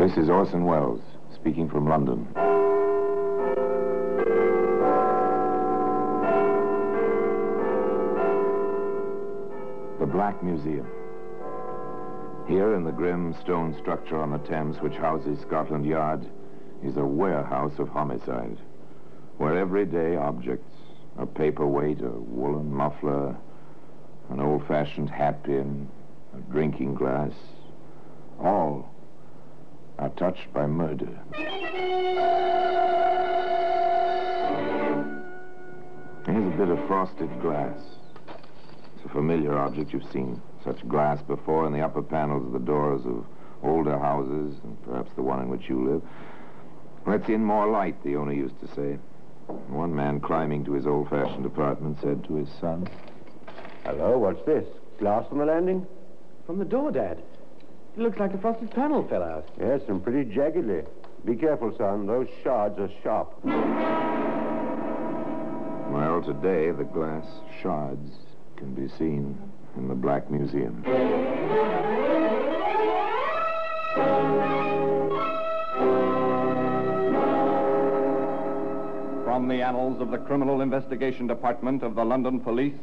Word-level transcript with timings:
This 0.00 0.16
is 0.16 0.30
Orson 0.30 0.64
Welles, 0.64 1.02
speaking 1.34 1.68
from 1.68 1.86
London. 1.86 2.26
The 10.00 10.06
Black 10.06 10.42
Museum. 10.42 10.86
Here 12.48 12.74
in 12.76 12.84
the 12.84 12.92
grim 12.92 13.36
stone 13.42 13.76
structure 13.78 14.18
on 14.18 14.30
the 14.30 14.38
Thames 14.38 14.80
which 14.80 14.94
houses 14.94 15.38
Scotland 15.42 15.84
Yard 15.84 16.24
is 16.82 16.96
a 16.96 17.04
warehouse 17.04 17.78
of 17.78 17.90
homicide, 17.90 18.56
where 19.36 19.58
everyday 19.58 20.16
objects, 20.16 20.72
a 21.18 21.26
paperweight, 21.26 22.00
a 22.00 22.08
woolen 22.08 22.72
muffler, 22.72 23.36
an 24.30 24.40
old-fashioned 24.40 25.10
hatpin, 25.10 25.86
a 26.34 26.40
drinking 26.50 26.94
glass, 26.94 27.34
all 28.42 28.89
are 30.00 30.08
touched 30.10 30.50
by 30.54 30.66
murder. 30.66 31.08
Here's 36.24 36.46
a 36.46 36.56
bit 36.56 36.68
of 36.70 36.86
frosted 36.86 37.28
glass. 37.42 37.78
It's 38.96 39.04
a 39.04 39.08
familiar 39.10 39.58
object. 39.58 39.92
You've 39.92 40.10
seen 40.10 40.40
such 40.64 40.88
glass 40.88 41.20
before 41.22 41.66
in 41.66 41.74
the 41.74 41.82
upper 41.82 42.02
panels 42.02 42.46
of 42.46 42.52
the 42.52 42.58
doors 42.58 43.02
of 43.04 43.26
older 43.62 43.98
houses, 43.98 44.56
and 44.64 44.82
perhaps 44.84 45.10
the 45.16 45.22
one 45.22 45.42
in 45.42 45.50
which 45.50 45.68
you 45.68 45.86
live. 45.86 46.02
Let's 47.06 47.28
in 47.28 47.44
more 47.44 47.68
light, 47.70 48.02
the 48.02 48.16
owner 48.16 48.32
used 48.32 48.58
to 48.60 48.68
say. 48.74 48.98
One 49.68 49.94
man 49.94 50.20
climbing 50.20 50.64
to 50.64 50.72
his 50.72 50.86
old-fashioned 50.86 51.44
apartment 51.44 51.98
said 52.00 52.24
to 52.24 52.36
his 52.36 52.48
son, 52.58 52.88
Hello, 53.84 54.16
what's 54.16 54.44
this? 54.46 54.66
Glass 54.98 55.26
on 55.30 55.38
the 55.38 55.44
landing? 55.44 55.86
From 56.46 56.58
the 56.58 56.64
door, 56.64 56.90
Dad. 56.90 57.22
It 57.96 58.00
looks 58.00 58.18
like 58.18 58.32
the 58.32 58.38
frosted 58.38 58.70
panel 58.70 59.06
fell 59.08 59.22
out. 59.22 59.48
Yes, 59.60 59.80
and 59.88 60.02
pretty 60.02 60.30
jaggedly. 60.30 60.86
Be 61.24 61.34
careful, 61.34 61.76
son. 61.76 62.06
Those 62.06 62.28
shards 62.42 62.78
are 62.78 62.88
sharp. 63.02 63.34
Well, 65.92 66.22
today 66.22 66.70
the 66.70 66.84
glass 66.84 67.26
shards 67.62 68.12
can 68.56 68.74
be 68.74 68.88
seen 68.96 69.36
in 69.76 69.88
the 69.88 69.94
Black 69.94 70.30
Museum. 70.30 70.82
From 79.24 79.48
the 79.48 79.62
annals 79.62 80.00
of 80.00 80.10
the 80.10 80.18
Criminal 80.18 80.60
Investigation 80.60 81.26
Department 81.26 81.82
of 81.82 81.94
the 81.96 82.04
London 82.04 82.40
Police, 82.40 82.74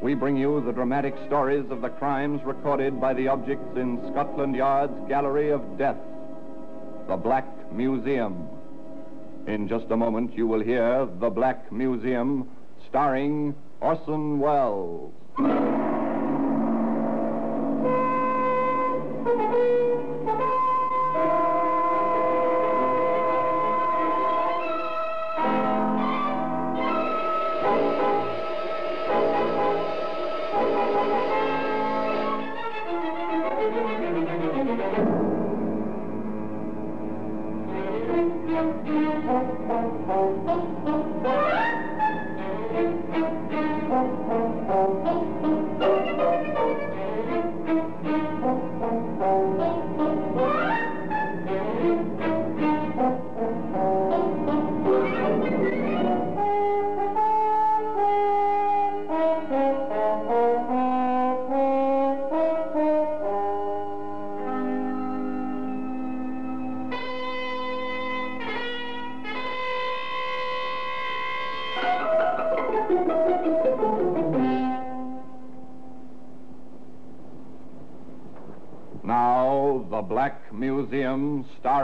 we 0.00 0.14
bring 0.14 0.36
you 0.36 0.60
the 0.60 0.72
dramatic 0.72 1.14
stories 1.26 1.64
of 1.70 1.80
the 1.80 1.88
crimes 1.88 2.40
recorded 2.44 3.00
by 3.00 3.14
the 3.14 3.28
objects 3.28 3.76
in 3.76 3.98
Scotland 4.12 4.54
Yard's 4.54 4.92
Gallery 5.08 5.50
of 5.50 5.78
Death, 5.78 5.96
the 7.08 7.16
Black 7.16 7.46
Museum. 7.72 8.48
In 9.46 9.68
just 9.68 9.86
a 9.90 9.96
moment, 9.96 10.36
you 10.36 10.46
will 10.46 10.60
hear 10.60 11.06
The 11.20 11.30
Black 11.30 11.70
Museum, 11.70 12.48
starring 12.88 13.54
Orson 13.80 14.38
Welles. 14.40 15.12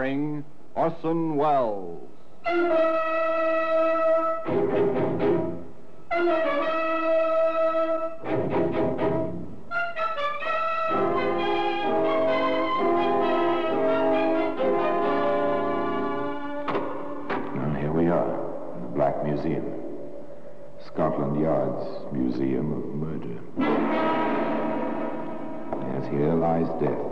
Starring 0.02 0.42
Orson 0.74 1.36
Welles. 1.36 2.08
And 2.44 2.72
here 17.76 17.92
we 17.92 18.08
are, 18.08 18.74
in 18.74 18.82
the 18.82 18.88
Black 18.96 19.22
Museum. 19.24 19.64
Scotland 20.84 21.40
Yard's 21.40 22.12
Museum 22.12 22.72
of 22.72 22.84
Murder. 22.96 23.38
Yes, 25.94 26.06
here 26.10 26.34
lies 26.34 26.66
death. 26.80 27.11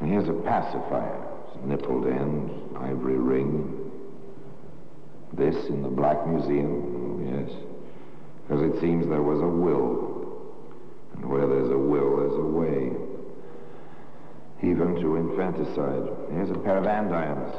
And 0.00 0.10
here's 0.10 0.28
a 0.28 0.32
pacifier. 0.32 1.24
Nippled 1.66 2.06
end, 2.06 2.76
ivory 2.76 3.18
ring. 3.18 3.90
This 5.32 5.56
in 5.66 5.82
the 5.82 5.88
Black 5.88 6.26
Museum, 6.26 7.26
yes. 7.26 7.50
Because 8.46 8.62
it 8.62 8.80
seems 8.80 9.08
there 9.08 9.22
was 9.22 9.40
a 9.40 9.46
will. 9.46 10.54
And 11.14 11.26
where 11.28 11.46
there's 11.46 11.70
a 11.70 11.78
will, 11.78 12.16
there's 12.16 12.38
a 12.38 12.46
way. 12.46 12.92
Even 14.62 14.94
to 15.00 15.16
infanticide. 15.16 16.08
Here's 16.32 16.50
a 16.50 16.58
pair 16.58 16.78
of 16.78 16.86
andirons. 16.86 17.54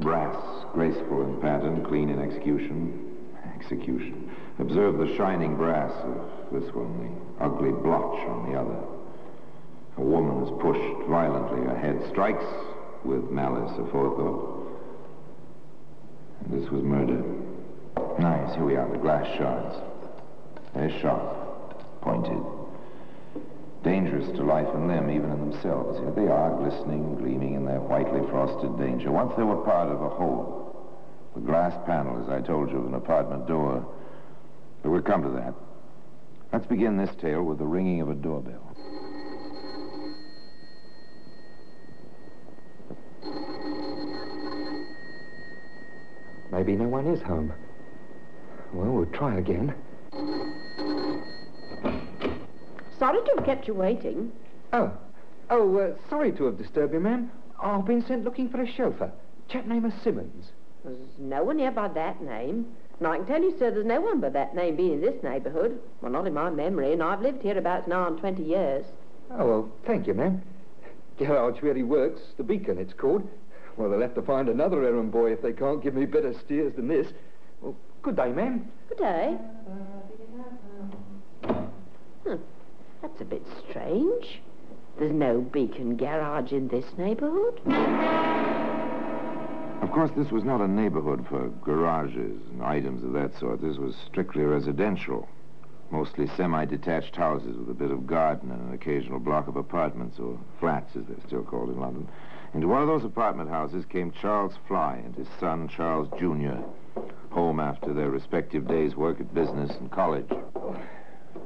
Brass, 0.00 0.36
graceful 0.72 1.22
in 1.22 1.40
pattern, 1.40 1.84
clean 1.84 2.10
in 2.10 2.20
execution. 2.20 3.16
Execution. 3.60 4.30
Observe 4.58 4.98
the 4.98 5.16
shining 5.16 5.56
brass 5.56 5.92
of 6.02 6.52
this 6.52 6.74
one, 6.74 6.98
the 7.38 7.44
ugly 7.44 7.70
blotch 7.70 8.18
on 8.28 8.50
the 8.50 8.58
other. 8.58 8.93
Is 10.44 10.50
pushed 10.60 11.08
violently. 11.08 11.64
Her 11.64 11.78
head 11.78 12.04
strikes 12.10 12.44
with 13.02 13.30
malice 13.30 13.72
aforethought. 13.78 14.66
And 16.40 16.62
this 16.62 16.70
was 16.70 16.82
murder. 16.82 17.24
Nice, 18.18 18.54
here 18.54 18.64
we 18.64 18.76
are, 18.76 18.86
the 18.90 18.98
glass 18.98 19.26
shards. 19.38 19.76
They're 20.74 21.00
sharp, 21.00 22.02
pointed. 22.02 22.42
Dangerous 23.84 24.26
to 24.36 24.42
life 24.42 24.68
and 24.74 24.86
limb, 24.86 25.08
even 25.08 25.30
in 25.30 25.50
themselves. 25.50 25.98
Here 25.98 26.10
they 26.10 26.30
are, 26.30 26.54
glistening, 26.58 27.14
gleaming 27.14 27.54
in 27.54 27.64
their 27.64 27.80
whitely 27.80 28.20
frosted 28.28 28.76
danger. 28.78 29.10
Once 29.10 29.32
they 29.38 29.44
were 29.44 29.64
part 29.64 29.88
of 29.88 30.02
a 30.02 30.10
whole. 30.10 30.92
The 31.34 31.40
glass 31.40 31.72
panel, 31.86 32.22
as 32.22 32.28
I 32.28 32.46
told 32.46 32.70
you, 32.70 32.80
of 32.80 32.86
an 32.86 32.94
apartment 32.94 33.46
door. 33.46 33.86
But 34.82 34.90
we'll 34.90 35.00
come 35.00 35.22
to 35.22 35.30
that. 35.30 35.54
Let's 36.52 36.66
begin 36.66 36.98
this 36.98 37.14
tale 37.18 37.42
with 37.42 37.56
the 37.56 37.66
ringing 37.66 38.02
of 38.02 38.10
a 38.10 38.14
doorbell. 38.14 38.76
Maybe 46.54 46.76
no 46.76 46.86
one 46.86 47.08
is 47.08 47.20
home. 47.20 47.52
Well, 48.72 48.92
we'll 48.92 49.06
try 49.06 49.38
again. 49.38 49.74
Sorry 52.96 53.20
to 53.24 53.32
have 53.34 53.44
kept 53.44 53.66
you 53.66 53.74
waiting. 53.74 54.30
Oh. 54.72 54.92
Oh, 55.50 55.76
uh, 55.76 55.94
sorry 56.08 56.30
to 56.32 56.44
have 56.44 56.56
disturbed 56.56 56.94
you, 56.94 57.00
ma'am. 57.00 57.32
I've 57.60 57.84
been 57.84 58.06
sent 58.06 58.22
looking 58.22 58.48
for 58.48 58.62
a 58.62 58.72
chauffeur. 58.72 59.10
Chap 59.48 59.66
name 59.66 59.82
named 59.82 59.94
Simmons. 60.04 60.52
There's 60.84 60.96
no 61.18 61.42
one 61.42 61.58
here 61.58 61.72
by 61.72 61.88
that 61.88 62.22
name. 62.22 62.66
And 63.00 63.08
I 63.08 63.16
can 63.16 63.26
tell 63.26 63.42
you, 63.42 63.50
sir, 63.58 63.72
there's 63.72 63.84
no 63.84 64.00
one 64.00 64.20
by 64.20 64.28
that 64.28 64.54
name 64.54 64.76
being 64.76 64.92
in 64.92 65.00
this 65.00 65.20
neighbourhood. 65.24 65.80
Well, 66.00 66.12
not 66.12 66.28
in 66.28 66.34
my 66.34 66.50
memory, 66.50 66.92
and 66.92 67.02
I've 67.02 67.20
lived 67.20 67.42
here 67.42 67.58
about 67.58 67.88
nigh 67.88 67.96
on 67.96 68.18
20 68.18 68.44
years. 68.44 68.84
Oh, 69.32 69.46
well, 69.46 69.72
thank 69.86 70.06
you, 70.06 70.14
ma'am. 70.14 70.40
Garage 71.18 71.62
really 71.62 71.82
works. 71.82 72.20
The 72.36 72.44
Beacon, 72.44 72.78
it's 72.78 72.92
called. 72.92 73.28
Well, 73.76 73.90
they'll 73.90 74.00
have 74.00 74.14
to 74.14 74.22
find 74.22 74.48
another 74.48 74.84
errand 74.84 75.10
boy 75.10 75.32
if 75.32 75.42
they 75.42 75.52
can't 75.52 75.82
give 75.82 75.94
me 75.94 76.06
better 76.06 76.32
steers 76.32 76.74
than 76.74 76.88
this. 76.88 77.08
Well, 77.60 77.74
good 78.02 78.16
day, 78.16 78.30
ma'am. 78.32 78.70
Good 78.88 78.98
day. 78.98 79.36
Hmm, 82.24 82.36
that's 83.02 83.20
a 83.20 83.24
bit 83.24 83.42
strange. 83.68 84.40
There's 84.98 85.12
no 85.12 85.40
Beacon 85.40 85.96
garage 85.96 86.52
in 86.52 86.68
this 86.68 86.86
neighborhood. 86.96 87.60
Of 89.82 89.90
course, 89.90 90.12
this 90.16 90.30
was 90.30 90.44
not 90.44 90.60
a 90.60 90.68
neighborhood 90.68 91.26
for 91.28 91.48
garages 91.64 92.40
and 92.52 92.62
items 92.62 93.02
of 93.02 93.12
that 93.12 93.38
sort. 93.38 93.60
This 93.60 93.76
was 93.76 93.96
strictly 94.06 94.44
residential. 94.44 95.28
Mostly 95.90 96.28
semi-detached 96.36 97.14
houses 97.14 97.56
with 97.56 97.68
a 97.68 97.74
bit 97.74 97.90
of 97.90 98.06
garden 98.06 98.50
and 98.50 98.68
an 98.68 98.74
occasional 98.74 99.18
block 99.18 99.48
of 99.48 99.56
apartments, 99.56 100.18
or 100.18 100.38
flats 100.58 100.96
as 100.96 101.04
they're 101.06 101.26
still 101.26 101.42
called 101.42 101.70
in 101.70 101.80
London. 101.80 102.08
Into 102.54 102.68
one 102.68 102.82
of 102.82 102.88
those 102.88 103.04
apartment 103.04 103.50
houses 103.50 103.84
came 103.84 104.12
Charles 104.12 104.54
Fly 104.68 105.02
and 105.04 105.14
his 105.16 105.26
son, 105.40 105.68
Charles 105.68 106.08
Jr., 106.16 106.62
home 107.30 107.58
after 107.58 107.92
their 107.92 108.10
respective 108.10 108.68
days' 108.68 108.94
work 108.94 109.20
at 109.20 109.34
business 109.34 109.72
and 109.80 109.90
college. 109.90 110.28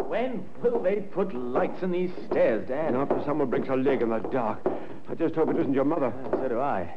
When 0.06 0.44
will 0.62 0.82
they 0.82 0.96
put 0.96 1.34
lights 1.34 1.82
in 1.82 1.92
these 1.92 2.10
stairs, 2.26 2.68
Dad? 2.68 2.92
Not 2.92 3.10
if 3.10 3.24
someone 3.24 3.48
breaks 3.48 3.68
a 3.68 3.74
leg 3.76 4.02
in 4.02 4.10
the 4.10 4.18
dark. 4.18 4.60
I 5.08 5.14
just 5.14 5.34
hope 5.34 5.48
it 5.48 5.56
isn't 5.56 5.72
your 5.72 5.86
mother. 5.86 6.12
Uh, 6.26 6.30
so 6.30 6.48
do 6.48 6.60
I. 6.60 6.94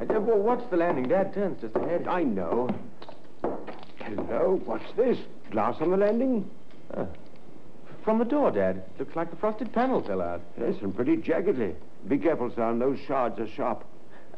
Uh, 0.00 0.04
Dad, 0.04 0.24
well, 0.24 0.38
what's 0.38 0.68
the 0.70 0.76
landing? 0.76 1.08
Dad 1.08 1.34
turns 1.34 1.60
just 1.60 1.74
ahead. 1.74 2.06
I 2.06 2.22
know. 2.22 2.70
Hello, 3.98 4.60
what's 4.64 4.92
this? 4.96 5.18
Glass 5.50 5.76
on 5.80 5.90
the 5.90 5.96
landing? 5.96 6.48
From 8.04 8.20
the 8.20 8.24
door, 8.24 8.52
Dad. 8.52 8.84
Looks 9.00 9.16
like 9.16 9.30
the 9.30 9.36
frosted 9.36 9.72
panel 9.72 10.00
fell 10.00 10.22
out. 10.22 10.40
Yes, 10.60 10.76
and 10.80 10.94
pretty 10.94 11.16
jaggedly. 11.16 11.74
Be 12.08 12.18
careful, 12.18 12.52
son. 12.54 12.78
Those 12.78 12.98
shards 13.06 13.38
are 13.40 13.48
sharp. 13.48 13.84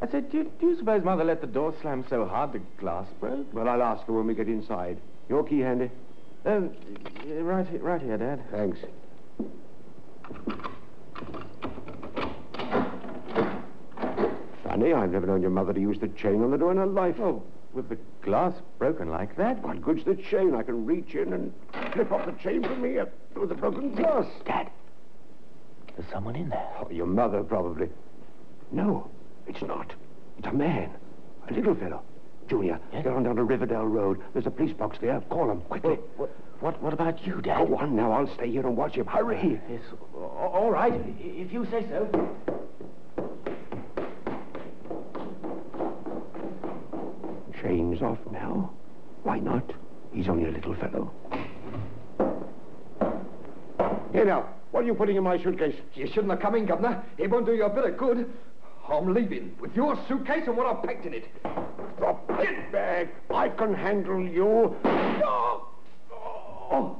I 0.01 0.07
said, 0.07 0.31
do 0.31 0.37
you, 0.37 0.51
do 0.59 0.67
you 0.69 0.77
suppose 0.77 1.03
Mother 1.03 1.23
let 1.23 1.41
the 1.41 1.47
door 1.47 1.73
slam 1.81 2.05
so 2.09 2.25
hard 2.25 2.53
the 2.53 2.61
glass 2.79 3.07
broke? 3.19 3.53
Well, 3.53 3.67
I'll 3.67 3.83
ask 3.83 4.05
her 4.07 4.13
when 4.13 4.27
we 4.27 4.33
get 4.33 4.47
inside. 4.47 4.97
Your 5.27 5.43
key 5.43 5.59
handy? 5.59 5.91
Um, 6.45 6.71
right, 7.27 7.67
here, 7.67 7.79
right 7.79 8.01
here, 8.01 8.17
Dad. 8.17 8.41
Thanks. 8.49 8.79
Funny, 14.63 14.93
I've 14.93 15.11
never 15.11 15.27
known 15.27 15.41
your 15.41 15.51
mother 15.51 15.73
to 15.73 15.81
use 15.81 15.99
the 15.99 16.07
chain 16.07 16.41
on 16.43 16.51
the 16.51 16.57
door 16.57 16.71
in 16.71 16.77
her 16.77 16.85
life. 16.85 17.19
Oh, 17.19 17.43
with 17.73 17.89
the 17.89 17.97
glass 18.21 18.53
broken 18.77 19.09
like 19.09 19.35
that? 19.35 19.61
What 19.61 19.81
good's 19.81 20.05
the 20.05 20.15
chain? 20.15 20.55
I 20.55 20.63
can 20.63 20.85
reach 20.85 21.13
in 21.13 21.33
and 21.33 21.53
flip 21.91 22.11
off 22.11 22.25
the 22.25 22.31
chain 22.41 22.63
from 22.63 22.83
here 22.83 23.09
through 23.33 23.47
the 23.47 23.55
broken 23.55 23.93
glass. 23.95 24.25
Dad, 24.45 24.71
there's 25.99 26.11
someone 26.13 26.35
in 26.37 26.47
there. 26.47 26.65
Oh, 26.79 26.89
your 26.89 27.05
mother, 27.05 27.43
probably. 27.43 27.89
No, 28.71 29.09
it's 29.47 29.61
not. 29.61 29.91
It's 30.37 30.47
a 30.47 30.53
man. 30.53 30.89
A 31.49 31.53
little 31.53 31.75
fellow. 31.75 32.01
Junior, 32.47 32.79
Yes? 32.93 33.03
get 33.03 33.13
on 33.13 33.23
down 33.23 33.35
to 33.35 33.43
Riverdale 33.43 33.83
Road. 33.85 34.21
There's 34.33 34.45
a 34.47 34.51
police 34.51 34.73
box 34.73 34.97
there. 35.01 35.19
Call 35.29 35.51
him, 35.51 35.59
quickly. 35.61 35.95
What, 36.15 36.29
what, 36.61 36.81
what 36.81 36.93
about 36.93 37.25
you, 37.27 37.41
Dad? 37.41 37.67
Go 37.67 37.75
on 37.75 37.95
now. 37.97 38.13
I'll 38.13 38.33
stay 38.35 38.49
here 38.49 38.65
and 38.65 38.77
watch 38.77 38.95
him. 38.95 39.07
Hurry. 39.07 39.37
Uh, 39.37 39.71
yes, 39.71 39.81
all 40.15 40.71
right, 40.71 40.93
if 41.19 41.51
you 41.51 41.65
say 41.69 41.85
so. 41.89 42.07
Chain's 47.61 48.01
off 48.01 48.19
now. 48.31 48.71
Why 49.23 49.39
not? 49.39 49.69
He's 50.13 50.29
only 50.29 50.45
a 50.47 50.51
little 50.51 50.75
fellow. 50.75 51.11
Here 54.13 54.25
now. 54.25 54.47
What 54.71 54.83
are 54.83 54.87
you 54.87 54.93
putting 54.93 55.15
in 55.15 55.23
my 55.23 55.41
suitcase? 55.41 55.75
You 55.95 56.07
shouldn't 56.07 56.29
have 56.29 56.39
come 56.39 56.55
in, 56.55 56.65
Governor. 56.65 57.03
It 57.17 57.29
won't 57.29 57.45
do 57.45 57.53
you 57.53 57.63
a 57.65 57.69
bit 57.69 57.85
of 57.85 57.97
good. 57.97 58.31
I'm 58.87 59.13
leaving 59.13 59.55
with 59.59 59.75
your 59.75 59.97
suitcase 60.07 60.43
and 60.47 60.57
what 60.57 60.65
I've 60.67 60.83
packed 60.83 61.05
in 61.05 61.13
it. 61.13 61.25
The 61.43 62.15
that 62.27 62.71
bag. 62.71 63.09
I 63.29 63.49
can 63.49 63.73
handle 63.73 64.21
you. 64.21 64.75
No! 64.83 65.67
Oh. 66.71 66.97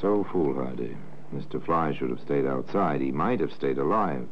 So 0.00 0.26
foolhardy. 0.30 0.96
Mr. 1.34 1.62
Fly 1.64 1.94
should 1.94 2.10
have 2.10 2.20
stayed 2.20 2.46
outside. 2.46 3.00
He 3.00 3.10
might 3.10 3.40
have 3.40 3.52
stayed 3.52 3.78
alive. 3.78 4.26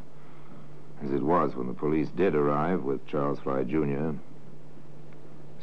As 1.05 1.13
it 1.13 1.23
was, 1.23 1.55
when 1.55 1.67
the 1.67 1.75
police 1.75 2.09
did 2.17 2.35
arrive 2.35 2.83
with 2.83 3.07
Charles 3.07 3.39
Fly 3.41 3.65
Jr., 3.65 4.13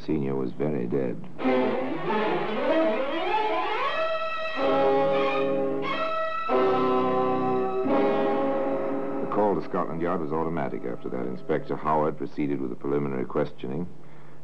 Senior 0.04 0.34
was 0.34 0.52
very 0.52 0.86
dead. 0.86 1.16
Scotland 9.74 10.00
Yard 10.00 10.20
was 10.20 10.30
automatic 10.30 10.82
after 10.84 11.08
that. 11.08 11.26
Inspector 11.26 11.74
Howard 11.74 12.16
proceeded 12.16 12.60
with 12.60 12.70
the 12.70 12.76
preliminary 12.76 13.24
questioning 13.24 13.88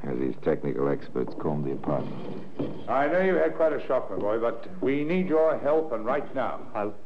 as 0.02 0.18
his 0.18 0.34
technical 0.42 0.88
experts 0.88 1.32
combed 1.38 1.64
the 1.64 1.70
apartment. 1.70 2.42
I 2.88 3.06
know 3.06 3.20
you 3.20 3.36
had 3.36 3.54
quite 3.54 3.72
a 3.72 3.86
shock, 3.86 4.10
my 4.10 4.16
boy, 4.16 4.40
but 4.40 4.66
we 4.80 5.04
need 5.04 5.28
your 5.28 5.56
help, 5.60 5.92
and 5.92 6.04
right 6.04 6.34
now. 6.34 6.58
I'll 6.74 6.96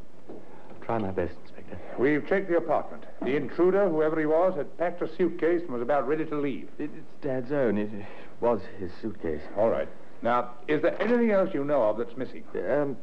try 0.81 0.97
my 0.97 1.11
best, 1.11 1.35
Inspector. 1.43 1.79
We've 1.99 2.27
checked 2.27 2.49
the 2.49 2.57
apartment. 2.57 3.05
The 3.21 3.37
intruder, 3.37 3.91
whoever 3.91 4.19
he 4.19 4.25
was, 4.25 4.55
had 4.57 4.75
packed 4.79 5.03
a 5.03 5.17
suitcase 5.17 5.61
and 5.61 5.69
was 5.71 5.83
about 5.83 6.09
ready 6.09 6.25
to 6.25 6.35
leave. 6.35 6.71
It, 6.79 6.89
it's 6.97 7.07
Dad's 7.21 7.53
own. 7.53 7.77
It 7.77 7.91
was 8.41 8.63
his 8.79 8.91
suitcase. 9.03 9.43
All 9.59 9.69
right. 9.69 9.89
Now, 10.23 10.53
is 10.67 10.81
there 10.81 10.99
anything 10.99 11.31
else 11.31 11.53
you 11.53 11.63
know 11.63 11.83
of 11.83 11.99
that's 11.99 12.17
missing? 12.17 12.45
Um, 12.55 12.97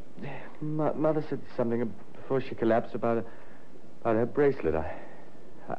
mo- 0.61 0.95
Mother 0.95 1.23
said 1.29 1.41
something 1.55 1.93
before 2.15 2.41
she 2.41 2.55
collapsed 2.55 2.95
about 2.95 3.19
a, 3.19 3.25
about 4.01 4.15
her 4.15 4.25
bracelet. 4.25 4.73
I, 4.73 4.95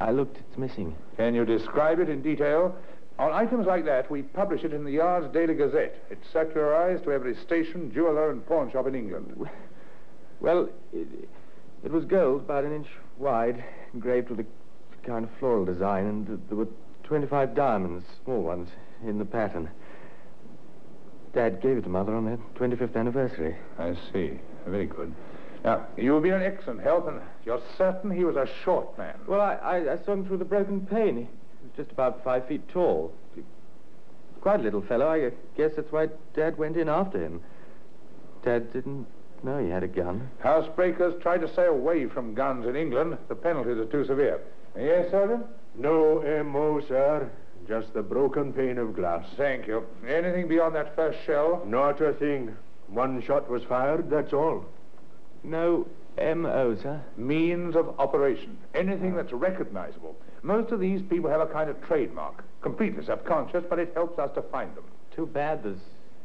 I 0.00 0.10
looked. 0.10 0.38
It's 0.38 0.58
missing. 0.58 0.94
Can 1.16 1.34
you 1.34 1.44
describe 1.44 2.00
it 2.00 2.08
in 2.08 2.22
detail? 2.22 2.76
On 3.18 3.30
items 3.30 3.66
like 3.66 3.84
that, 3.84 4.10
we 4.10 4.22
publish 4.22 4.64
it 4.64 4.72
in 4.72 4.84
the 4.84 4.92
Yard's 4.92 5.32
Daily 5.32 5.54
Gazette. 5.54 6.02
It's 6.10 6.26
circularized 6.32 7.04
to 7.04 7.12
every 7.12 7.36
station, 7.36 7.92
jeweler, 7.92 8.30
and 8.30 8.44
pawn 8.46 8.70
shop 8.72 8.86
in 8.86 8.94
England. 8.94 9.48
Well, 10.40 10.68
it, 10.92 11.06
it 11.84 11.92
was 11.92 12.04
gold, 12.04 12.40
about 12.40 12.64
an 12.64 12.74
inch 12.74 12.88
wide, 13.18 13.62
engraved 13.94 14.30
with 14.30 14.40
a 14.40 14.46
kind 15.06 15.24
of 15.24 15.30
floral 15.38 15.64
design, 15.64 16.06
and 16.06 16.42
there 16.48 16.56
were 16.56 16.66
25 17.04 17.54
diamonds, 17.54 18.04
small 18.24 18.42
ones, 18.42 18.68
in 19.06 19.18
the 19.18 19.24
pattern. 19.24 19.70
Dad 21.32 21.60
gave 21.62 21.76
it 21.76 21.82
to 21.82 21.88
Mother 21.88 22.14
on 22.14 22.24
their 22.24 22.38
25th 22.56 22.96
anniversary. 22.96 23.56
I 23.78 23.94
see. 24.12 24.38
Very 24.66 24.86
good. 24.86 25.14
Now, 25.64 25.86
you've 25.96 26.22
been 26.22 26.34
an 26.34 26.42
excellent 26.42 26.80
help, 26.80 27.06
and 27.06 27.20
you're 27.44 27.60
certain 27.78 28.10
he 28.10 28.24
was 28.24 28.36
a 28.36 28.48
short 28.64 28.96
man. 28.98 29.14
Well, 29.26 29.40
I, 29.40 29.54
I, 29.54 29.92
I 29.92 30.04
saw 30.04 30.12
him 30.12 30.26
through 30.26 30.38
the 30.38 30.44
broken 30.44 30.80
pane. 30.86 31.16
He 31.16 31.22
was 31.22 31.76
just 31.76 31.92
about 31.92 32.24
five 32.24 32.46
feet 32.48 32.68
tall. 32.68 33.12
Quite 34.40 34.58
a 34.58 34.62
little 34.62 34.82
fellow. 34.82 35.08
I 35.08 35.30
guess 35.56 35.72
that's 35.76 35.92
why 35.92 36.08
Dad 36.34 36.58
went 36.58 36.76
in 36.76 36.88
after 36.88 37.22
him. 37.22 37.40
Dad 38.44 38.72
didn't 38.72 39.06
know 39.44 39.62
he 39.62 39.70
had 39.70 39.84
a 39.84 39.88
gun. 39.88 40.28
Housebreakers 40.42 41.22
try 41.22 41.38
to 41.38 41.52
stay 41.52 41.66
away 41.66 42.06
from 42.06 42.34
guns 42.34 42.66
in 42.66 42.74
England. 42.74 43.16
The 43.28 43.36
penalties 43.36 43.78
are 43.78 43.84
too 43.84 44.04
severe. 44.04 44.40
Yes, 44.76 45.12
Sergeant? 45.12 45.46
No 45.76 46.18
M.O., 46.18 46.80
sir. 46.88 47.30
Just 47.68 47.94
the 47.94 48.02
broken 48.02 48.52
pane 48.52 48.78
of 48.78 48.96
glass. 48.96 49.24
Thank 49.36 49.68
you. 49.68 49.84
Anything 50.06 50.48
beyond 50.48 50.74
that 50.74 50.96
first 50.96 51.18
shell? 51.24 51.62
Not 51.64 52.00
a 52.00 52.12
thing. 52.14 52.56
One 52.88 53.22
shot 53.22 53.48
was 53.48 53.62
fired, 53.62 54.10
that's 54.10 54.32
all. 54.32 54.66
No 55.44 55.86
M.O., 56.18 56.76
sir. 56.76 57.00
Means 57.16 57.74
of 57.74 57.98
operation. 57.98 58.58
Anything 58.74 59.16
that's 59.16 59.32
recognizable. 59.32 60.16
Most 60.42 60.72
of 60.72 60.80
these 60.80 61.02
people 61.02 61.30
have 61.30 61.40
a 61.40 61.46
kind 61.46 61.70
of 61.70 61.82
trademark. 61.82 62.44
Completely 62.60 63.04
subconscious, 63.04 63.64
but 63.68 63.78
it 63.78 63.92
helps 63.94 64.18
us 64.18 64.30
to 64.34 64.42
find 64.42 64.74
them. 64.76 64.84
Too 65.14 65.26
bad 65.26 65.62
there's 65.62 65.78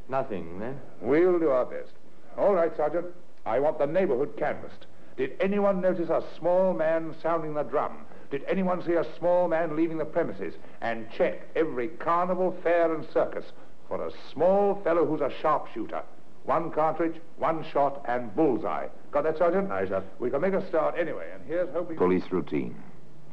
nothing 0.10 0.60
there. 0.60 0.78
We'll 1.02 1.40
do 1.40 1.50
our 1.50 1.66
best. 1.66 1.92
All 2.38 2.54
right, 2.54 2.76
Sergeant. 2.76 3.08
I 3.46 3.60
want 3.60 3.80
the 3.80 3.88
neighborhood 3.88 4.36
canvassed. 4.38 4.86
Did 5.16 5.32
anyone 5.40 5.82
notice 5.82 6.10
a 6.10 6.24
small 6.38 6.74
man 6.74 7.16
sounding 7.24 7.54
the 7.54 7.64
drum? 7.64 8.06
Did 8.30 8.44
anyone 8.48 8.84
see 8.84 8.94
a 8.94 9.06
small 9.18 9.48
man 9.48 9.76
leaving 9.76 9.98
the 9.98 10.06
premises? 10.06 10.54
And 10.82 11.10
check 11.12 11.48
every 11.56 11.88
carnival, 11.88 12.56
fair, 12.62 12.94
and 12.94 13.08
circus 13.14 13.46
for 13.88 14.06
a 14.06 14.12
small 14.34 14.76
fellow 14.84 15.06
who's 15.06 15.22
a 15.22 15.32
sharpshooter. 15.42 16.04
One 16.44 16.72
cartridge, 16.72 17.16
one 17.38 17.66
shot, 17.72 18.06
and 18.08 18.36
bullseye. 18.36 18.88
Got 19.18 19.24
that, 19.24 19.38
Sergeant? 19.40 19.72
Aye, 19.72 19.88
sir. 19.88 20.04
We 20.20 20.30
can 20.30 20.42
make 20.42 20.54
a 20.54 20.64
start 20.68 20.94
anyway, 20.96 21.28
and 21.34 21.44
here's 21.48 21.68
hoping... 21.74 21.98
Police 21.98 22.26
routine. 22.30 22.76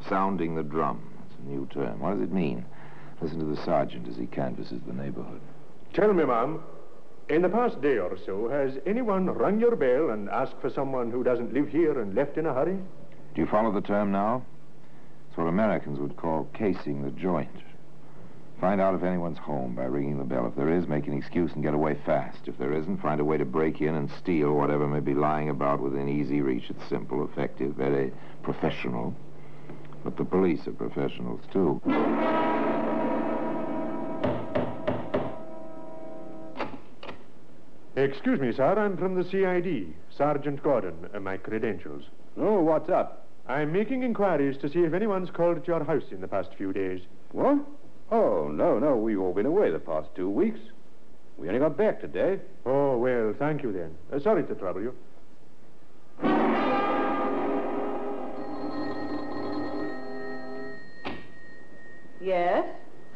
Sounding 0.08 0.54
the 0.54 0.62
drum. 0.62 1.12
It's 1.26 1.38
a 1.38 1.42
new 1.46 1.66
term. 1.66 2.00
What 2.00 2.14
does 2.14 2.22
it 2.22 2.32
mean? 2.32 2.64
Listen 3.20 3.38
to 3.40 3.44
the 3.44 3.62
sergeant 3.66 4.08
as 4.08 4.16
he 4.16 4.24
canvasses 4.24 4.80
the 4.86 4.94
neighborhood. 4.94 5.42
Tell 5.92 6.10
me, 6.14 6.24
ma'am, 6.24 6.62
in 7.28 7.42
the 7.42 7.50
past 7.50 7.82
day 7.82 7.98
or 7.98 8.16
so, 8.24 8.48
has 8.48 8.78
anyone 8.86 9.26
rung 9.26 9.60
your 9.60 9.76
bell 9.76 10.08
and 10.08 10.30
asked 10.30 10.54
for 10.62 10.70
someone 10.70 11.10
who 11.10 11.22
doesn't 11.22 11.52
live 11.52 11.68
here 11.68 12.00
and 12.00 12.14
left 12.14 12.38
in 12.38 12.46
a 12.46 12.54
hurry? 12.54 12.78
Do 13.34 13.42
you 13.42 13.46
follow 13.46 13.70
the 13.70 13.82
term 13.82 14.10
now? 14.10 14.42
It's 15.28 15.36
what 15.36 15.48
Americans 15.48 16.00
would 16.00 16.16
call 16.16 16.48
casing 16.54 17.02
the 17.02 17.10
joint. 17.10 17.50
Find 18.60 18.80
out 18.80 18.94
if 18.94 19.02
anyone's 19.02 19.38
home 19.38 19.74
by 19.74 19.84
ringing 19.84 20.18
the 20.18 20.24
bell. 20.24 20.46
If 20.46 20.54
there 20.54 20.70
is, 20.70 20.86
make 20.86 21.06
an 21.06 21.16
excuse 21.16 21.52
and 21.52 21.62
get 21.62 21.74
away 21.74 21.98
fast. 22.06 22.38
If 22.46 22.56
there 22.56 22.72
isn't, 22.72 23.02
find 23.02 23.20
a 23.20 23.24
way 23.24 23.36
to 23.36 23.44
break 23.44 23.80
in 23.80 23.94
and 23.94 24.10
steal 24.22 24.54
whatever 24.54 24.86
may 24.86 25.00
be 25.00 25.14
lying 25.14 25.50
about 25.50 25.80
within 25.80 26.08
easy 26.08 26.40
reach. 26.40 26.70
It's 26.70 26.88
simple, 26.88 27.24
effective, 27.24 27.74
very 27.74 28.12
professional. 28.42 29.14
But 30.02 30.16
the 30.16 30.24
police 30.24 30.66
are 30.66 30.72
professionals, 30.72 31.40
too. 31.52 31.80
Excuse 37.96 38.40
me, 38.40 38.52
sir. 38.52 38.78
I'm 38.78 38.96
from 38.96 39.14
the 39.14 39.24
CID. 39.24 39.94
Sergeant 40.10 40.62
Gordon. 40.62 41.08
Uh, 41.14 41.20
my 41.20 41.36
credentials. 41.36 42.04
Oh, 42.36 42.60
what's 42.60 42.90
up? 42.90 43.26
I'm 43.46 43.72
making 43.72 44.02
inquiries 44.02 44.56
to 44.58 44.68
see 44.68 44.80
if 44.80 44.94
anyone's 44.94 45.30
called 45.30 45.58
at 45.58 45.68
your 45.68 45.84
house 45.84 46.04
in 46.10 46.20
the 46.20 46.28
past 46.28 46.50
few 46.56 46.72
days. 46.72 47.02
What? 47.32 47.58
Oh, 48.10 48.48
no, 48.48 48.78
no. 48.78 48.96
We've 48.96 49.20
all 49.20 49.32
been 49.32 49.46
away 49.46 49.70
the 49.70 49.78
past 49.78 50.08
two 50.14 50.28
weeks. 50.30 50.60
We 51.36 51.48
only 51.48 51.60
got 51.60 51.76
back 51.76 52.00
today. 52.00 52.38
Oh, 52.64 52.96
well, 52.96 53.34
thank 53.38 53.62
you 53.62 53.72
then. 53.72 53.96
Uh, 54.12 54.20
sorry 54.20 54.44
to 54.44 54.54
trouble 54.54 54.82
you. 54.82 54.94
Yes? 62.20 62.64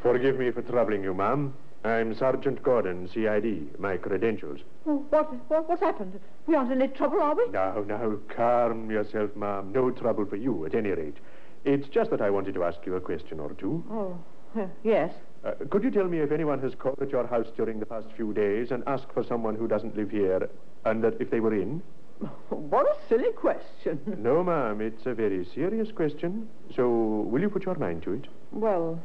Forgive 0.02 0.38
me 0.38 0.50
for 0.50 0.62
troubling 0.62 1.02
you, 1.02 1.14
ma'am. 1.14 1.54
I'm 1.85 2.14
Sergeant 2.14 2.62
Gordon, 2.62 3.09
CID. 3.09 3.78
My 3.78 3.97
credentials. 3.97 4.61
Oh, 4.87 5.04
what, 5.11 5.33
what, 5.49 5.68
what's 5.68 5.80
happened? 5.80 6.18
We 6.47 6.54
aren't 6.54 6.73
in 6.73 6.83
any 6.83 6.92
trouble, 6.92 7.23
are 7.23 7.35
we? 7.35 7.49
Now, 7.50 7.85
now, 7.87 8.16
calm 8.28 8.90
yourself, 8.90 9.35
ma'am. 9.37 9.73
No 9.73 9.90
trouble 9.90 10.26
for 10.26 10.37
you, 10.37 10.66
at 10.66 10.75
any 10.75 10.90
rate. 10.90 11.16
It's 11.64 11.88
just 11.88 12.11
that 12.11 12.21
I 12.21 12.30
wanted 12.30 12.54
to 12.54 12.64
ask 12.64 12.78
you 12.85 12.97
a 12.97 13.00
question 13.00 13.40
or 13.40 13.52
two. 13.54 13.85
Oh, 13.90 14.18
yes. 14.85 15.12
Uh, 15.45 15.52
could 15.71 15.85
you 15.85 15.90
tell 15.90 16.05
me 16.05 16.19
if 16.19 16.33
anyone 16.33 16.61
has 16.61 16.75
called 16.75 17.00
at 17.00 17.11
your 17.11 17.26
house 17.26 17.47
during 17.57 17.78
the 17.78 17.87
past 17.87 18.07
few 18.17 18.33
days 18.33 18.71
and 18.71 18.83
asked 18.87 19.12
for 19.14 19.23
someone 19.23 19.55
who 19.55 19.69
doesn't 19.69 19.97
live 19.97 20.11
here, 20.11 20.49
and 20.85 21.02
that 21.05 21.21
if 21.21 21.31
they 21.31 21.40
were 21.40 21.55
in? 21.55 21.83
What 22.49 22.87
a 22.87 22.97
silly 23.09 23.33
question. 23.33 24.00
No, 24.19 24.43
ma'am, 24.43 24.81
it's 24.81 25.07
a 25.07 25.14
very 25.14 25.47
serious 25.55 25.93
question. 25.93 26.49
So, 26.75 26.88
will 27.31 27.40
you 27.40 27.49
put 27.49 27.64
your 27.64 27.76
mind 27.76 28.02
to 28.02 28.14
it? 28.14 28.26
Well, 28.50 29.00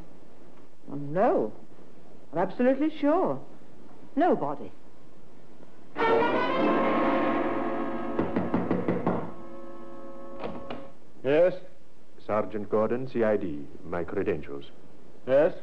no. 0.92 1.54
I'm 2.32 2.40
absolutely 2.40 2.92
sure. 3.00 3.40
Nobody. 4.16 4.72
Yes? 11.24 11.54
Sergeant 12.26 12.70
Gordon, 12.70 13.08
CID. 13.08 13.66
My 13.90 14.04
credentials. 14.04 14.66
Yes? 15.28 15.54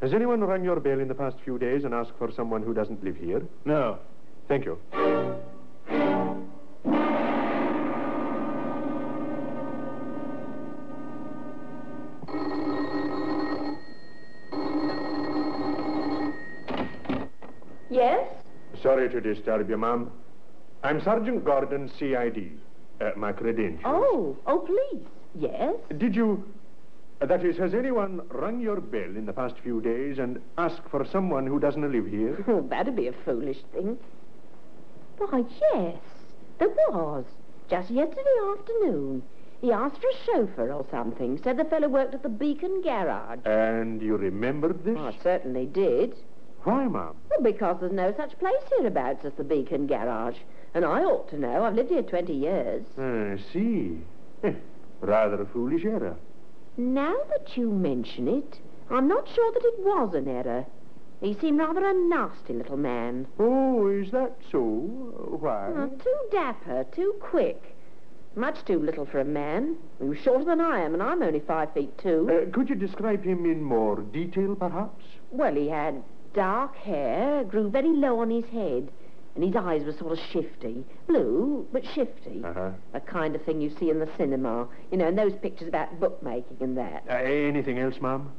Has 0.00 0.12
anyone 0.12 0.40
rung 0.40 0.64
your 0.64 0.80
bell 0.80 1.00
in 1.00 1.08
the 1.08 1.14
past 1.14 1.36
few 1.44 1.58
days 1.58 1.84
and 1.84 1.94
asked 1.94 2.12
for 2.18 2.30
someone 2.30 2.62
who 2.62 2.74
doesn't 2.74 3.02
live 3.02 3.16
here? 3.16 3.42
No. 3.64 3.98
Thank 4.48 4.66
you. 4.66 4.78
Yes? 17.90 18.26
Sorry 18.82 19.08
to 19.08 19.20
disturb 19.20 19.70
you, 19.70 19.78
ma'am. 19.78 20.10
I'm 20.82 21.00
Sergeant 21.02 21.44
Gordon, 21.44 21.90
CID. 21.98 22.58
Uh, 23.00 23.10
my 23.16 23.32
credentials. 23.32 23.82
Oh, 23.84 24.36
oh, 24.46 24.58
please. 24.58 25.02
Yes? 25.34 25.74
Did 25.96 26.14
you... 26.14 26.44
uh, 27.24 27.26
that 27.26 27.44
is, 27.44 27.56
has 27.56 27.72
anyone 27.72 28.20
rung 28.28 28.60
your 28.60 28.80
bell 28.80 29.16
in 29.16 29.24
the 29.24 29.32
past 29.32 29.54
few 29.62 29.80
days 29.80 30.18
and 30.18 30.38
asked 30.58 30.86
for 30.90 31.06
someone 31.06 31.46
who 31.46 31.58
doesn't 31.58 31.90
live 31.90 32.06
here? 32.06 32.44
Oh, 32.46 32.60
that'd 32.68 32.94
be 32.94 33.08
a 33.08 33.14
foolish 33.24 33.62
thing. 33.72 33.98
Why, 35.16 35.42
yes, 35.72 35.96
there 36.58 36.68
was. 36.90 37.24
Just 37.70 37.90
yesterday 37.90 38.36
afternoon. 38.52 39.22
He 39.62 39.72
asked 39.72 40.02
for 40.02 40.08
a 40.08 40.24
chauffeur 40.26 40.72
or 40.72 40.84
something. 40.90 41.40
Said 41.42 41.56
the 41.56 41.64
fellow 41.64 41.88
worked 41.88 42.14
at 42.14 42.22
the 42.22 42.28
Beacon 42.28 42.82
Garage. 42.82 43.38
And 43.46 44.02
you 44.02 44.18
remembered 44.18 44.84
this? 44.84 44.98
I 44.98 45.16
certainly 45.22 45.64
did. 45.64 46.14
Why, 46.64 46.86
ma'am? 46.86 47.14
Well, 47.30 47.42
because 47.42 47.78
there's 47.80 47.92
no 47.92 48.12
such 48.18 48.38
place 48.38 48.62
hereabouts 48.76 49.24
as 49.24 49.32
the 49.38 49.44
Beacon 49.44 49.86
Garage. 49.86 50.36
And 50.74 50.84
I 50.84 51.04
ought 51.04 51.30
to 51.30 51.38
know. 51.38 51.64
I've 51.64 51.74
lived 51.74 51.90
here 51.90 52.02
20 52.02 52.34
years. 52.34 52.84
I 52.98 53.38
see. 53.50 53.98
Eh, 54.42 54.52
rather 55.00 55.40
a 55.40 55.46
foolish 55.46 55.86
error. 55.86 56.16
Now 56.76 57.14
that 57.30 57.56
you 57.56 57.70
mention 57.70 58.26
it, 58.26 58.58
I'm 58.90 59.06
not 59.06 59.28
sure 59.28 59.52
that 59.52 59.64
it 59.64 59.78
was 59.78 60.14
an 60.14 60.28
error. 60.28 60.66
He 61.20 61.34
seemed 61.34 61.58
rather 61.58 61.86
a 61.86 61.94
nasty 61.94 62.52
little 62.52 62.76
man. 62.76 63.26
Oh, 63.38 63.86
is 63.86 64.10
that 64.10 64.36
so? 64.50 64.60
Why? 64.60 65.68
Uh, 65.68 65.86
too 65.86 66.16
dapper, 66.32 66.84
too 66.92 67.14
quick. 67.20 67.76
Much 68.36 68.64
too 68.64 68.80
little 68.80 69.06
for 69.06 69.20
a 69.20 69.24
man. 69.24 69.76
He 70.00 70.08
was 70.08 70.18
shorter 70.18 70.44
than 70.44 70.60
I 70.60 70.80
am, 70.80 70.92
and 70.94 71.02
I'm 71.02 71.22
only 71.22 71.38
five 71.38 71.72
feet 71.72 71.96
two. 71.96 72.28
Uh, 72.28 72.52
could 72.52 72.68
you 72.68 72.74
describe 72.74 73.22
him 73.22 73.46
in 73.46 73.62
more 73.62 74.00
detail, 74.00 74.56
perhaps? 74.56 75.04
Well, 75.30 75.54
he 75.54 75.68
had 75.68 76.02
dark 76.32 76.74
hair, 76.76 77.44
grew 77.44 77.70
very 77.70 77.90
low 77.90 78.18
on 78.18 78.30
his 78.30 78.46
head, 78.46 78.90
and 79.34 79.44
his 79.44 79.56
eyes 79.56 79.84
were 79.84 79.92
sort 79.92 80.12
of 80.12 80.18
shifty. 80.32 80.84
Blue, 81.06 81.66
but 81.72 81.84
shifty. 81.94 82.42
Uh-huh. 82.44 82.70
A 82.94 83.00
kind 83.00 83.34
of 83.34 83.42
thing 83.42 83.60
you 83.60 83.70
see 83.78 83.90
in 83.90 83.98
the 83.98 84.08
cinema. 84.16 84.68
You 84.90 84.98
know, 84.98 85.08
in 85.08 85.16
those 85.16 85.34
pictures 85.34 85.68
about 85.68 85.98
bookmaking 85.98 86.58
and 86.60 86.78
that. 86.78 87.04
Uh, 87.08 87.14
anything 87.14 87.78
else, 87.78 88.00
ma'am? 88.00 88.30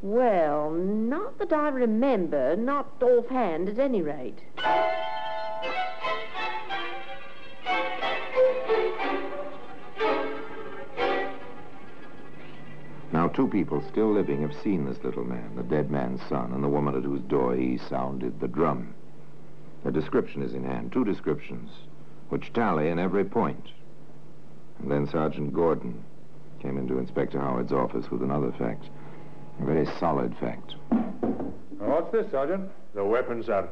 Well, 0.00 0.70
not 0.70 1.38
that 1.38 1.52
I 1.52 1.68
remember, 1.68 2.56
not 2.56 3.02
offhand 3.02 3.68
at 3.68 3.78
any 3.78 4.00
rate. 4.00 4.38
Now, 13.10 13.26
two 13.26 13.48
people 13.48 13.82
still 13.90 14.12
living 14.12 14.42
have 14.42 14.54
seen 14.62 14.84
this 14.84 15.02
little 15.02 15.24
man, 15.24 15.56
the 15.56 15.62
dead 15.64 15.90
man's 15.90 16.20
son, 16.28 16.52
and 16.52 16.62
the 16.62 16.68
woman 16.68 16.94
at 16.94 17.02
whose 17.02 17.22
door 17.22 17.56
he 17.56 17.78
sounded 17.88 18.38
the 18.38 18.46
drum. 18.46 18.94
A 19.84 19.90
description 19.90 20.42
is 20.42 20.54
in 20.54 20.64
hand, 20.64 20.92
two 20.92 21.04
descriptions, 21.04 21.70
which 22.28 22.52
tally 22.52 22.88
in 22.88 22.98
every 22.98 23.24
point. 23.24 23.68
And 24.80 24.90
then 24.90 25.08
Sergeant 25.08 25.52
Gordon 25.52 26.04
came 26.60 26.78
into 26.78 26.98
Inspector 26.98 27.38
Howard's 27.38 27.72
office 27.72 28.10
with 28.10 28.22
another 28.22 28.52
fact, 28.52 28.84
a 29.60 29.64
very 29.64 29.86
solid 29.98 30.36
fact. 30.38 30.74
What's 31.78 32.12
this, 32.12 32.30
Sergeant? 32.30 32.70
The 32.94 33.04
weapon, 33.04 33.42
sir. 33.44 33.68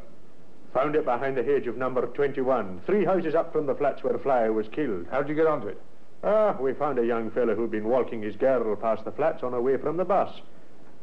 Found 0.73 0.95
it 0.95 1.05
behind 1.05 1.37
the 1.37 1.43
hedge 1.43 1.67
of 1.67 1.77
number 1.77 2.07
21, 2.07 2.83
three 2.87 3.05
houses 3.05 3.35
up 3.35 3.53
from 3.53 3.67
the 3.67 3.75
flats 3.75 4.03
where 4.05 4.19
Flyer 4.19 4.53
was 4.53 4.69
killed. 4.69 5.07
How'd 5.11 5.29
you 5.29 5.35
get 5.35 5.47
onto 5.47 5.69
it? 5.69 5.81
Ah, 6.23 6.57
we 6.61 6.73
found 6.75 6.99
a 6.99 7.07
young 7.07 7.31
fellow 7.31 7.55
who'd 7.55 7.71
been 7.71 7.89
walking 7.89 8.23
his 8.23 8.37
girl 8.37 8.75
past 8.77 9.05
the 9.05 9.13
flats 9.13 9.43
on 9.43 9.53
her 9.53 9.61
way 9.61 9.77
from 9.77 9.97
the 9.97 10.05
bus. 10.05 10.31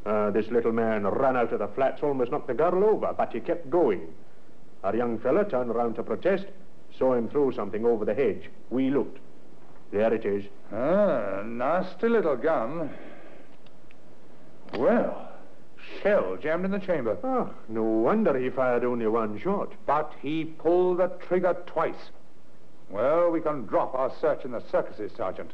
Uh, 0.05 0.31
this 0.31 0.47
little 0.49 0.71
man 0.71 1.07
ran 1.07 1.37
out 1.37 1.53
of 1.53 1.59
the 1.59 1.67
flats, 1.69 2.03
almost 2.03 2.31
knocked 2.31 2.47
the 2.47 2.53
girl 2.53 2.83
over, 2.83 3.13
but 3.17 3.31
he 3.31 3.39
kept 3.39 3.69
going. 3.69 4.13
Our 4.83 4.95
young 4.95 5.17
fellow 5.19 5.43
turned 5.43 5.71
around 5.71 5.95
to 5.95 6.03
protest, 6.03 6.45
saw 6.97 7.13
him 7.13 7.29
throw 7.29 7.51
something 7.51 7.85
over 7.85 8.05
the 8.05 8.13
hedge. 8.13 8.49
We 8.69 8.89
looked. 8.89 9.19
There 9.91 10.13
it 10.13 10.25
is. 10.25 10.43
Ah, 10.71 11.43
nasty 11.45 12.09
little 12.09 12.35
gun. 12.35 12.89
Well, 14.75 15.29
shell 16.01 16.35
jammed 16.37 16.65
in 16.65 16.71
the 16.71 16.79
chamber. 16.79 17.17
Ah, 17.23 17.49
no 17.69 17.83
wonder 17.83 18.37
he 18.37 18.49
fired 18.49 18.83
only 18.83 19.07
one 19.07 19.39
shot. 19.39 19.71
But 19.85 20.11
he 20.21 20.45
pulled 20.45 20.97
the 20.97 21.09
trigger 21.27 21.55
twice. 21.65 22.09
Well, 22.89 23.29
we 23.31 23.39
can 23.39 23.65
drop 23.65 23.95
our 23.95 24.11
search 24.19 24.45
in 24.45 24.51
the 24.51 24.63
circuses, 24.69 25.11
Sergeant. 25.15 25.51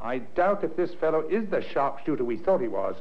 I 0.00 0.18
doubt 0.18 0.64
if 0.64 0.76
this 0.76 0.94
fellow 0.94 1.26
is 1.28 1.48
the 1.48 1.62
sharpshooter 1.62 2.24
we 2.24 2.36
thought 2.36 2.60
he 2.60 2.68
was. 2.68 2.96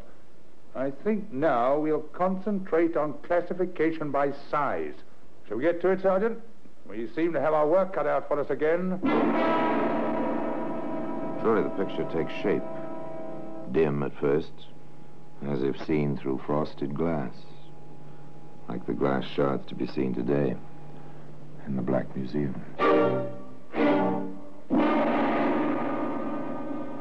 I 0.75 0.91
think 0.91 1.31
now 1.31 1.77
we'll 1.77 2.01
concentrate 2.01 2.95
on 2.95 3.13
classification 3.23 4.11
by 4.11 4.33
size. 4.49 4.93
Shall 5.47 5.57
we 5.57 5.63
get 5.63 5.81
to 5.81 5.89
it, 5.89 6.01
Sergeant? 6.01 6.39
We 6.87 7.07
seem 7.15 7.33
to 7.33 7.41
have 7.41 7.53
our 7.53 7.67
work 7.67 7.93
cut 7.93 8.07
out 8.07 8.27
for 8.27 8.39
us 8.39 8.49
again. 8.49 8.99
Surely 11.41 11.63
the 11.63 11.69
picture 11.69 12.03
takes 12.11 12.33
shape. 12.41 12.63
Dim 13.71 14.03
at 14.03 14.11
first, 14.19 14.51
as 15.47 15.63
if 15.63 15.75
seen 15.85 16.17
through 16.17 16.41
frosted 16.45 16.95
glass. 16.95 17.33
Like 18.67 18.85
the 18.85 18.93
glass 18.93 19.25
shards 19.35 19.67
to 19.69 19.75
be 19.75 19.87
seen 19.87 20.13
today 20.13 20.55
in 21.65 21.75
the 21.75 21.81
Black 21.81 22.15
Museum. 22.15 22.55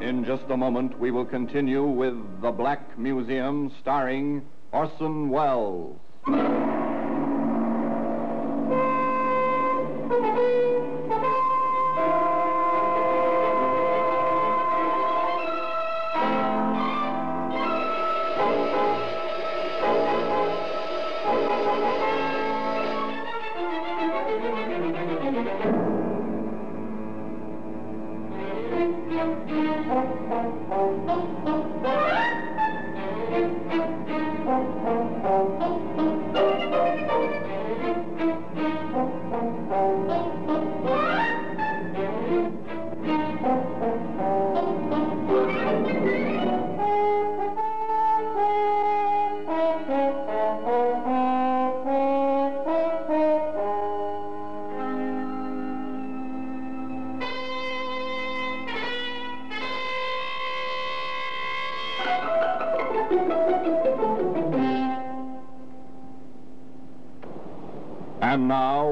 In 0.01 0.25
just 0.25 0.43
a 0.49 0.57
moment, 0.57 0.97
we 0.99 1.11
will 1.11 1.25
continue 1.25 1.85
with 1.85 2.15
The 2.41 2.51
Black 2.51 2.97
Museum 2.97 3.71
starring 3.79 4.41
Orson 4.71 5.29
Welles. 5.29 5.99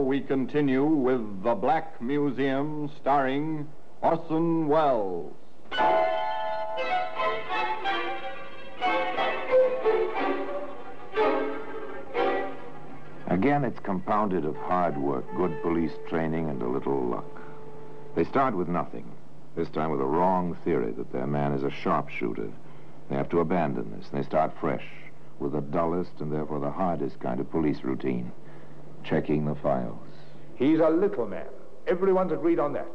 We 0.01 0.21
continue 0.21 0.85
with 0.85 1.43
The 1.43 1.55
Black 1.55 2.01
Museum 2.01 2.89
starring 3.01 3.67
Orson 4.01 4.67
Welles. 4.67 5.33
Again, 13.27 13.63
it's 13.63 13.79
compounded 13.79 14.45
of 14.45 14.55
hard 14.55 14.97
work, 14.97 15.25
good 15.35 15.61
police 15.61 15.93
training, 16.07 16.49
and 16.49 16.61
a 16.61 16.67
little 16.67 17.01
luck. 17.05 17.41
They 18.15 18.23
start 18.23 18.55
with 18.55 18.67
nothing, 18.67 19.05
this 19.55 19.69
time 19.69 19.91
with 19.91 20.01
a 20.01 20.05
wrong 20.05 20.57
theory 20.63 20.91
that 20.93 21.11
their 21.11 21.27
man 21.27 21.53
is 21.53 21.63
a 21.63 21.69
sharpshooter. 21.69 22.49
They 23.09 23.15
have 23.15 23.29
to 23.29 23.39
abandon 23.39 23.95
this, 23.97 24.07
and 24.11 24.19
they 24.21 24.27
start 24.27 24.53
fresh 24.59 24.85
with 25.39 25.53
the 25.53 25.61
dullest 25.61 26.19
and 26.19 26.31
therefore 26.31 26.59
the 26.59 26.71
hardest 26.71 27.19
kind 27.19 27.39
of 27.39 27.49
police 27.49 27.81
routine, 27.83 28.31
checking 29.03 29.45
the 29.45 29.55
files. 29.55 29.97
He's 30.55 30.79
a 30.79 30.89
little 30.89 31.25
man. 31.25 31.47
Everyone's 31.87 32.31
agreed 32.31 32.59
on 32.59 32.73
that. 32.73 32.89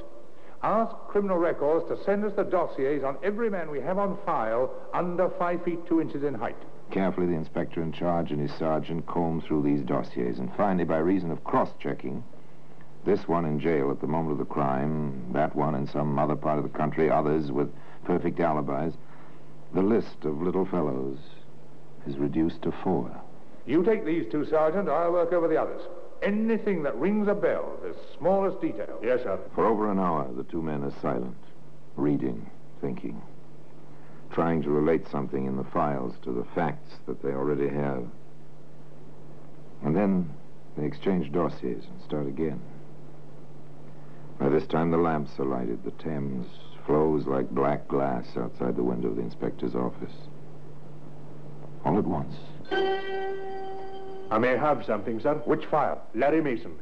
Ask 0.62 0.94
Criminal 1.08 1.36
Records 1.36 1.86
to 1.88 2.04
send 2.04 2.24
us 2.24 2.32
the 2.36 2.44
dossiers 2.44 3.04
on 3.04 3.18
every 3.22 3.50
man 3.50 3.70
we 3.70 3.80
have 3.80 3.98
on 3.98 4.16
file 4.24 4.70
under 4.94 5.28
five 5.30 5.62
feet 5.62 5.86
two 5.86 6.00
inches 6.00 6.22
in 6.22 6.34
height. 6.34 6.56
Carefully, 6.90 7.26
the 7.26 7.34
inspector 7.34 7.82
in 7.82 7.92
charge 7.92 8.30
and 8.30 8.40
his 8.40 8.56
sergeant 8.58 9.06
comb 9.06 9.40
through 9.40 9.62
these 9.62 9.82
dossiers, 9.82 10.38
and 10.38 10.54
finally, 10.56 10.84
by 10.84 10.98
reason 10.98 11.30
of 11.30 11.42
cross-checking, 11.44 12.22
this 13.04 13.28
one 13.28 13.44
in 13.44 13.60
jail 13.60 13.90
at 13.90 14.00
the 14.00 14.06
moment 14.06 14.32
of 14.32 14.38
the 14.38 14.44
crime, 14.44 15.32
that 15.32 15.54
one 15.54 15.74
in 15.74 15.86
some 15.86 16.18
other 16.18 16.36
part 16.36 16.58
of 16.58 16.64
the 16.64 16.78
country, 16.78 17.10
others 17.10 17.52
with 17.52 17.70
perfect 18.04 18.40
alibis, 18.40 18.94
the 19.74 19.82
list 19.82 20.24
of 20.24 20.40
little 20.40 20.64
fellows 20.64 21.18
is 22.06 22.16
reduced 22.16 22.62
to 22.62 22.72
four. 22.82 23.10
You 23.66 23.82
take 23.82 24.04
these 24.04 24.30
two, 24.30 24.44
Sergeant. 24.46 24.88
I'll 24.88 25.12
work 25.12 25.32
over 25.32 25.48
the 25.48 25.60
others. 25.60 25.80
Anything 26.22 26.82
that 26.82 26.96
rings 26.96 27.28
a 27.28 27.34
bell, 27.34 27.78
the 27.82 27.94
smallest 28.18 28.60
detail. 28.60 28.98
Yes, 29.02 29.22
sir. 29.22 29.38
For 29.54 29.66
over 29.66 29.90
an 29.90 29.98
hour, 29.98 30.30
the 30.32 30.44
two 30.44 30.62
men 30.62 30.82
are 30.84 30.92
silent, 31.02 31.36
reading, 31.96 32.50
thinking, 32.80 33.20
trying 34.32 34.62
to 34.62 34.70
relate 34.70 35.06
something 35.08 35.46
in 35.46 35.56
the 35.56 35.64
files 35.64 36.14
to 36.22 36.32
the 36.32 36.44
facts 36.54 36.94
that 37.06 37.22
they 37.22 37.30
already 37.30 37.68
have. 37.68 38.04
And 39.82 39.94
then 39.94 40.32
they 40.76 40.84
exchange 40.84 41.30
dossiers 41.32 41.84
and 41.84 42.02
start 42.02 42.26
again. 42.26 42.60
By 44.38 44.48
this 44.48 44.66
time, 44.66 44.90
the 44.90 44.96
lamps 44.96 45.38
are 45.38 45.44
lighted. 45.44 45.84
The 45.84 45.90
Thames 45.92 46.46
flows 46.86 47.26
like 47.26 47.50
black 47.50 47.86
glass 47.88 48.26
outside 48.36 48.76
the 48.76 48.82
window 48.82 49.08
of 49.08 49.16
the 49.16 49.22
inspector's 49.22 49.74
office. 49.74 50.12
All 51.84 51.98
at 51.98 52.04
once, 52.04 52.34
I 54.30 54.38
may 54.38 54.56
have 54.56 54.84
something, 54.84 55.20
sir. 55.20 55.34
Which 55.44 55.66
file? 55.66 56.02
Larry 56.14 56.42
Mason. 56.42 56.76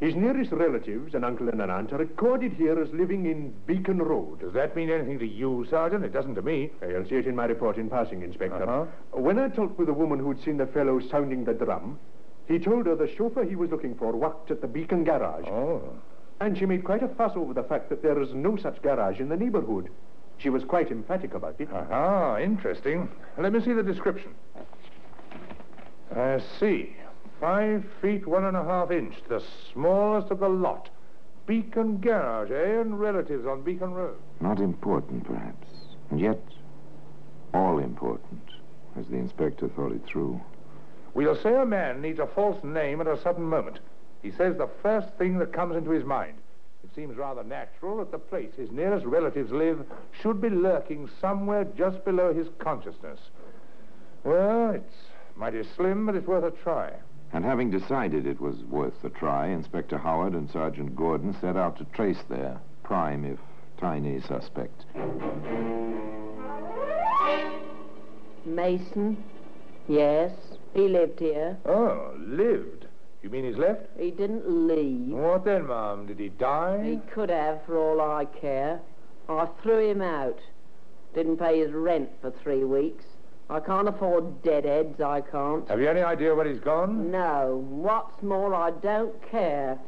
His 0.00 0.14
nearest 0.14 0.52
relatives, 0.52 1.14
an 1.14 1.24
uncle 1.24 1.48
and 1.48 1.60
an 1.60 1.70
aunt, 1.70 1.92
are 1.92 1.98
recorded 1.98 2.52
here 2.52 2.80
as 2.80 2.88
living 2.92 3.26
in 3.26 3.52
Beacon 3.66 3.98
Road. 3.98 4.40
Does 4.40 4.52
that 4.52 4.76
mean 4.76 4.90
anything 4.90 5.18
to 5.18 5.26
you, 5.26 5.66
Sergeant? 5.68 6.04
It 6.04 6.12
doesn't 6.12 6.36
to 6.36 6.42
me. 6.42 6.70
You'll 6.88 7.08
see 7.08 7.16
it 7.16 7.26
in 7.26 7.34
my 7.34 7.46
report 7.46 7.78
in 7.78 7.90
passing, 7.90 8.22
Inspector. 8.22 8.62
Uh-huh. 8.62 8.84
When 9.18 9.40
I 9.40 9.48
talked 9.48 9.76
with 9.76 9.88
the 9.88 9.92
woman 9.92 10.20
who'd 10.20 10.42
seen 10.44 10.56
the 10.56 10.66
fellow 10.66 11.00
sounding 11.00 11.44
the 11.44 11.52
drum, 11.52 11.98
he 12.46 12.60
told 12.60 12.86
her 12.86 12.94
the 12.94 13.12
chauffeur 13.16 13.44
he 13.44 13.56
was 13.56 13.70
looking 13.70 13.96
for 13.96 14.12
worked 14.12 14.52
at 14.52 14.60
the 14.60 14.68
Beacon 14.68 15.02
garage. 15.02 15.46
Oh. 15.48 15.82
And 16.40 16.56
she 16.56 16.64
made 16.64 16.84
quite 16.84 17.02
a 17.02 17.08
fuss 17.08 17.32
over 17.34 17.52
the 17.52 17.64
fact 17.64 17.88
that 17.88 18.00
there 18.00 18.22
is 18.22 18.32
no 18.32 18.56
such 18.56 18.80
garage 18.82 19.18
in 19.18 19.28
the 19.28 19.36
neighborhood. 19.36 19.90
She 20.38 20.48
was 20.48 20.62
quite 20.62 20.92
emphatic 20.92 21.34
about 21.34 21.56
it. 21.60 21.68
Ah, 21.72 22.38
interesting. 22.38 23.08
Let 23.36 23.52
me 23.52 23.60
see 23.60 23.72
the 23.72 23.82
description. 23.82 24.30
I 26.14 26.40
see. 26.58 26.96
Five 27.40 27.84
feet, 28.00 28.26
one 28.26 28.44
and 28.44 28.56
a 28.56 28.64
half 28.64 28.90
inch. 28.90 29.14
The 29.28 29.42
smallest 29.72 30.30
of 30.30 30.40
the 30.40 30.48
lot. 30.48 30.88
Beacon 31.46 31.98
Garage, 31.98 32.50
eh? 32.50 32.80
And 32.80 32.98
relatives 33.00 33.46
on 33.46 33.62
Beacon 33.62 33.92
Road. 33.92 34.16
not 34.40 34.60
important, 34.60 35.24
perhaps, 35.24 35.66
and 36.10 36.20
yet 36.20 36.40
all 37.54 37.78
important, 37.78 38.42
as 38.98 39.06
the 39.06 39.16
inspector 39.16 39.68
thought 39.68 39.92
it 39.92 40.04
through. 40.04 40.40
We'll 41.14 41.36
say 41.36 41.54
a 41.54 41.64
man 41.64 42.02
needs 42.02 42.18
a 42.18 42.26
false 42.26 42.62
name 42.62 43.00
at 43.00 43.06
a 43.06 43.20
sudden 43.22 43.44
moment. 43.44 43.78
He 44.22 44.30
says 44.30 44.56
the 44.58 44.68
first 44.82 45.08
thing 45.16 45.38
that 45.38 45.52
comes 45.52 45.76
into 45.76 45.90
his 45.90 46.04
mind. 46.04 46.34
It 46.84 46.94
seems 46.94 47.16
rather 47.16 47.42
natural 47.42 47.98
that 47.98 48.10
the 48.12 48.18
place 48.18 48.52
his 48.56 48.70
nearest 48.70 49.06
relatives 49.06 49.50
live 49.50 49.84
should 50.20 50.40
be 50.40 50.50
lurking 50.50 51.08
somewhere 51.20 51.64
just 51.76 52.04
below 52.04 52.34
his 52.34 52.48
consciousness. 52.58 53.20
Well, 54.24 54.70
it's 54.70 54.94
mighty 55.38 55.62
slim, 55.76 56.04
but 56.06 56.16
it's 56.16 56.26
worth 56.26 56.44
a 56.44 56.50
try. 56.62 56.92
And 57.32 57.44
having 57.44 57.70
decided 57.70 58.26
it 58.26 58.40
was 58.40 58.56
worth 58.64 59.04
a 59.04 59.10
try, 59.10 59.48
Inspector 59.48 59.96
Howard 59.96 60.32
and 60.32 60.50
Sergeant 60.50 60.96
Gordon 60.96 61.36
set 61.40 61.56
out 61.56 61.78
to 61.78 61.84
trace 61.84 62.22
their 62.28 62.58
prime, 62.82 63.24
if 63.24 63.38
tiny, 63.78 64.20
suspect. 64.20 64.84
Mason? 68.44 69.22
Yes, 69.86 70.32
he 70.74 70.88
lived 70.88 71.20
here. 71.20 71.56
Oh, 71.66 72.14
lived. 72.18 72.86
You 73.22 73.30
mean 73.30 73.44
he's 73.44 73.58
left? 73.58 73.86
He 73.98 74.10
didn't 74.10 74.48
leave. 74.68 75.08
What 75.08 75.44
then, 75.44 75.66
Ma'am? 75.66 76.06
Did 76.06 76.18
he 76.18 76.30
die? 76.30 76.82
He 76.82 77.12
could 77.12 77.30
have, 77.30 77.64
for 77.66 77.76
all 77.76 78.00
I 78.00 78.24
care. 78.24 78.80
I 79.28 79.46
threw 79.62 79.90
him 79.90 80.00
out. 80.00 80.38
Didn't 81.14 81.36
pay 81.36 81.60
his 81.60 81.72
rent 81.72 82.10
for 82.20 82.30
three 82.30 82.64
weeks. 82.64 83.04
I 83.50 83.60
can't 83.60 83.88
afford 83.88 84.42
deadheads, 84.42 85.00
I 85.00 85.22
can't. 85.22 85.66
Have 85.68 85.80
you 85.80 85.88
any 85.88 86.02
idea 86.02 86.34
where 86.34 86.46
he's 86.46 86.60
gone? 86.60 87.10
No. 87.10 87.64
What's 87.68 88.22
more, 88.22 88.54
I 88.54 88.72
don't 88.72 89.14
care. 89.30 89.78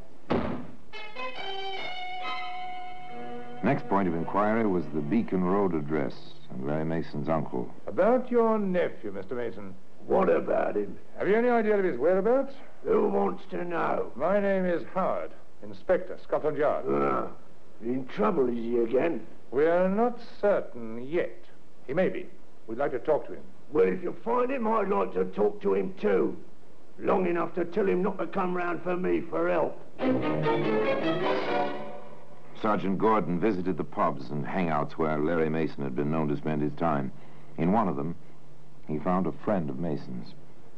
Next 3.62 3.86
point 3.90 4.08
of 4.08 4.14
inquiry 4.14 4.66
was 4.66 4.84
the 4.94 5.02
Beacon 5.02 5.44
Road 5.44 5.74
address 5.74 6.14
and 6.50 6.66
Larry 6.66 6.86
Mason's 6.86 7.28
uncle. 7.28 7.70
About 7.86 8.30
your 8.30 8.58
nephew, 8.58 9.12
Mr. 9.12 9.32
Mason. 9.32 9.74
What 10.06 10.30
about 10.30 10.76
him? 10.76 10.96
Have 11.18 11.28
you 11.28 11.36
any 11.36 11.50
idea 11.50 11.78
of 11.78 11.84
his 11.84 11.98
whereabouts? 11.98 12.54
Who 12.84 13.08
wants 13.08 13.44
to 13.50 13.62
know? 13.62 14.10
My 14.16 14.40
name 14.40 14.64
is 14.64 14.82
Howard, 14.94 15.32
Inspector, 15.62 16.18
Scotland 16.24 16.56
Yard. 16.56 16.86
Ah, 16.88 17.28
in 17.82 18.06
trouble 18.06 18.48
is 18.48 18.54
he 18.54 18.78
again? 18.78 19.26
We're 19.50 19.88
not 19.88 20.18
certain 20.40 21.06
yet. 21.06 21.44
He 21.86 21.92
may 21.92 22.08
be. 22.08 22.26
We'd 22.70 22.78
like 22.78 22.92
to 22.92 23.00
talk 23.00 23.26
to 23.26 23.32
him. 23.32 23.42
Well, 23.72 23.88
if 23.88 24.00
you 24.00 24.14
find 24.24 24.48
him, 24.48 24.68
I'd 24.68 24.88
like 24.88 25.12
to 25.14 25.24
talk 25.24 25.60
to 25.62 25.74
him 25.74 25.92
too. 26.00 26.36
Long 27.00 27.26
enough 27.26 27.52
to 27.56 27.64
tell 27.64 27.84
him 27.84 28.00
not 28.00 28.16
to 28.18 28.28
come 28.28 28.56
round 28.56 28.84
for 28.84 28.96
me 28.96 29.22
for 29.22 29.50
help. 29.50 29.76
Sergeant 32.62 32.96
Gordon 32.96 33.40
visited 33.40 33.76
the 33.76 33.82
pubs 33.82 34.30
and 34.30 34.46
hangouts 34.46 34.92
where 34.92 35.18
Larry 35.18 35.50
Mason 35.50 35.82
had 35.82 35.96
been 35.96 36.12
known 36.12 36.28
to 36.28 36.36
spend 36.36 36.62
his 36.62 36.72
time. 36.74 37.10
In 37.58 37.72
one 37.72 37.88
of 37.88 37.96
them, 37.96 38.14
he 38.86 39.00
found 39.00 39.26
a 39.26 39.32
friend 39.32 39.68
of 39.68 39.80
Mason's. 39.80 40.28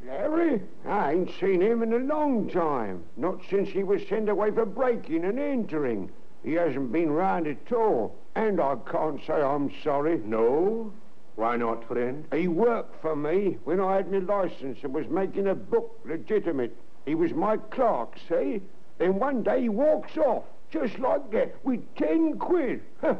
Larry? 0.06 0.62
I 0.86 1.12
ain't 1.12 1.30
seen 1.38 1.60
him 1.60 1.82
in 1.82 1.92
a 1.92 1.98
long 1.98 2.48
time. 2.48 3.04
Not 3.18 3.42
since 3.50 3.68
he 3.68 3.82
was 3.82 4.00
sent 4.08 4.30
away 4.30 4.50
for 4.50 4.64
breaking 4.64 5.26
and 5.26 5.38
entering. 5.38 6.10
He 6.42 6.54
hasn't 6.54 6.90
been 6.90 7.10
round 7.10 7.46
at 7.46 7.70
all. 7.70 8.16
And 8.34 8.62
I 8.62 8.76
can't 8.90 9.20
say 9.26 9.42
I'm 9.42 9.70
sorry. 9.84 10.22
No? 10.24 10.90
Why 11.36 11.56
not, 11.56 11.86
friend? 11.88 12.26
He 12.32 12.46
worked 12.48 13.00
for 13.00 13.16
me 13.16 13.58
when 13.64 13.80
I 13.80 13.96
had 13.96 14.12
my 14.12 14.18
license 14.18 14.78
and 14.82 14.92
was 14.92 15.08
making 15.08 15.48
a 15.48 15.54
book 15.54 15.98
legitimate. 16.04 16.76
He 17.06 17.14
was 17.14 17.32
my 17.32 17.56
clerk, 17.56 18.16
see? 18.28 18.60
Then 18.98 19.18
one 19.18 19.42
day 19.42 19.62
he 19.62 19.68
walks 19.68 20.16
off, 20.16 20.44
just 20.70 20.98
like 20.98 21.30
that, 21.32 21.54
with 21.64 21.82
ten 21.96 22.38
quid. 22.38 22.82
Huh. 23.00 23.16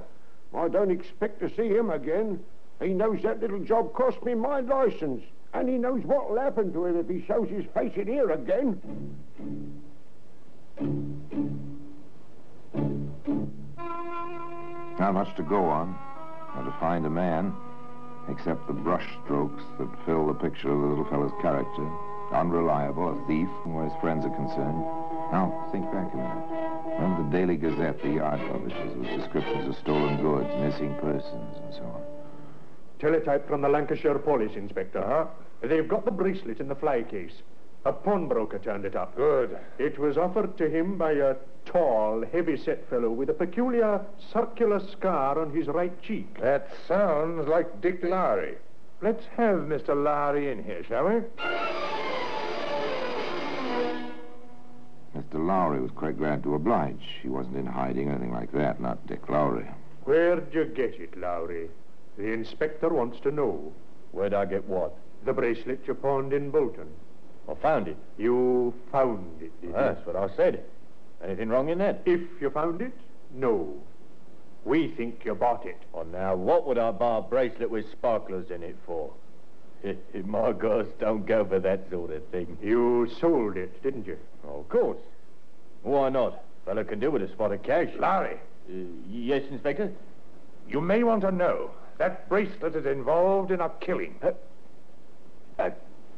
I 0.55 0.68
don't 0.68 0.90
expect 0.90 1.40
to 1.40 1.48
see 1.57 1.68
him 1.68 1.90
again. 1.90 2.38
He 2.81 2.88
knows 2.88 3.22
that 3.22 3.40
little 3.40 3.61
job 3.61 3.94
cost 3.94 4.22
me 4.22 4.35
my 4.35 4.61
license. 4.61 5.25
And 5.55 5.68
he 5.68 5.77
knows 5.77 6.03
what'll 6.05 6.38
happen 6.38 6.72
to 6.72 6.87
him 6.87 6.98
if 6.98 7.09
he 7.09 7.25
shows 7.27 7.48
his 7.48 7.64
face 7.75 7.92
in 7.96 8.07
here 8.07 8.31
again. 8.31 8.81
Not 14.98 15.14
much 15.14 15.35
to 15.37 15.42
go 15.42 15.64
on, 15.64 15.98
or 16.57 16.64
to 16.64 16.70
find 16.79 17.05
a 17.07 17.11
man, 17.11 17.55
except 18.28 18.66
the 18.66 18.72
brush 18.72 19.06
strokes 19.24 19.62
that 19.78 19.88
fill 20.06 20.26
the 20.26 20.35
picture 20.35 20.70
of 20.70 20.80
the 20.80 20.87
little 20.87 21.04
fellow's 21.06 21.32
character. 21.40 21.88
Unreliable, 22.32 23.11
a 23.11 23.26
thief, 23.26 23.48
where 23.64 23.85
his 23.85 24.00
friends 24.00 24.24
are 24.24 24.35
concerned. 24.35 24.82
Now, 25.32 25.68
think 25.72 25.85
back 25.92 26.12
a 26.12 26.16
minute. 26.16 26.44
Remember 26.98 27.22
the 27.24 27.30
Daily 27.30 27.56
Gazette, 27.56 28.02
the 28.02 28.11
yard 28.11 28.40
publishes, 28.50 28.96
with 28.96 29.08
descriptions 29.20 29.68
of 29.68 29.76
stolen 29.76 30.20
goods, 30.20 30.48
missing 30.61 30.94
persons, 31.00 31.56
and 31.56 31.74
so 31.74 31.82
on. 31.82 32.02
Teletype 33.00 33.48
from 33.48 33.61
the 33.61 33.68
Lancashire 33.68 34.18
Police 34.18 34.56
Inspector. 34.56 34.98
Uh-huh. 34.98 35.26
They've 35.62 35.88
got 35.88 36.04
the 36.04 36.11
bracelet 36.11 36.61
in 36.61 36.68
the 36.68 36.74
fly 36.74 37.02
case. 37.02 37.32
A 37.85 37.92
pawnbroker 37.92 38.59
turned 38.61 38.85
it 38.85 38.95
up. 38.95 39.16
Good. 39.16 39.59
It 39.79 39.99
was 39.99 40.16
offered 40.16 40.57
to 40.59 40.71
him 40.71 40.97
by 40.97 41.12
a 41.12 41.35
tall, 41.64 42.25
heavy-set 42.33 42.88
fellow 42.88 43.11
with 43.11 43.29
a 43.29 43.35
peculiar 43.35 44.01
circular 44.33 44.79
scar 44.79 45.38
on 45.40 45.51
his 45.55 45.66
right 45.66 46.01
cheek. 46.01 46.40
That 46.40 46.68
sounds 46.87 47.49
like 47.49 47.81
Dick 47.81 48.05
Lowry. 48.05 48.57
Let's 49.01 49.25
have 49.37 49.61
Mr. 49.61 50.01
Lowry 50.01 50.53
in 50.53 50.62
here, 50.62 50.85
shall 50.85 51.07
we? 51.09 51.23
Mr. 55.16 55.45
Lowry 55.45 55.81
was 55.81 55.90
quite 55.90 56.16
glad 56.16 56.45
to 56.45 56.55
oblige. 56.55 57.18
He 57.21 57.29
wasn't 57.29 57.57
in 57.57 57.66
hiding 57.66 58.09
or 58.09 58.12
anything 58.12 58.33
like 58.33 58.53
that, 58.53 58.81
not 58.81 59.05
Dick 59.09 59.29
Lowry. 59.29 59.66
Where'd 60.05 60.55
you 60.55 60.66
get 60.66 60.95
it, 61.01 61.18
Lowry? 61.18 61.68
The 62.16 62.33
inspector 62.33 62.88
wants 62.90 63.18
to 63.21 63.33
know. 63.33 63.73
Where'd 64.12 64.35
I 64.35 64.45
get 64.45 64.64
what? 64.68 64.95
The 65.25 65.33
bracelet 65.33 65.81
you 65.87 65.95
pawned 65.95 66.33
in 66.33 66.51
Bolton. 66.51 66.88
I 67.48 67.55
found 67.55 67.88
it. 67.88 67.96
You 68.18 68.72
found 68.90 69.42
it, 69.42 69.50
did 69.61 69.68
you? 69.68 69.72
That's 69.72 70.05
what 70.07 70.16
I 70.16 70.28
said. 70.37 70.62
Anything 71.22 71.48
wrong 71.48 71.68
in 71.68 71.78
that? 71.78 72.02
If 72.05 72.20
you 72.40 72.50
found 72.50 72.81
it, 72.83 72.92
no. 73.35 73.74
We 74.64 74.88
think 74.88 75.24
you 75.24 75.35
bought 75.35 75.66
it. 75.66 75.76
Oh, 75.92 76.02
now, 76.05 76.37
what 76.37 76.66
would 76.66 76.78
I 76.78 76.90
buy 76.92 77.18
a 77.18 77.22
bracelet 77.22 77.70
with 77.70 77.90
sparklers 77.90 78.50
in 78.50 78.62
it 78.62 78.76
for? 78.87 79.12
My 80.24 80.52
girls 80.52 80.87
don't 81.00 81.26
go 81.26 81.44
for 81.44 81.59
that 81.59 81.90
sort 81.90 82.12
of 82.12 82.24
thing. 82.28 82.57
You 82.62 83.09
sold 83.20 83.57
it, 83.57 83.83
didn't 83.83 84.07
you? 84.07 84.16
Oh, 84.46 84.61
of 84.61 84.68
course. 84.68 84.98
Why 85.83 86.09
not? 86.11 86.44
Fellow 86.64 86.85
can 86.85 87.00
do 87.00 87.11
with 87.11 87.22
a 87.22 87.28
spot 87.28 87.50
of 87.52 87.62
cash. 87.64 87.88
Larry, 87.98 88.37
Uh, 88.68 88.72
yes, 89.11 89.42
Inspector? 89.50 89.90
you 90.68 90.81
may 90.81 91.02
want 91.02 91.22
to 91.22 91.33
know 91.33 91.70
that 91.98 92.28
bracelet 92.28 92.76
is 92.76 92.87
involved 92.87 93.50
in 93.50 93.61
a 93.61 93.68
killing. 93.81 94.14
A 95.59 95.72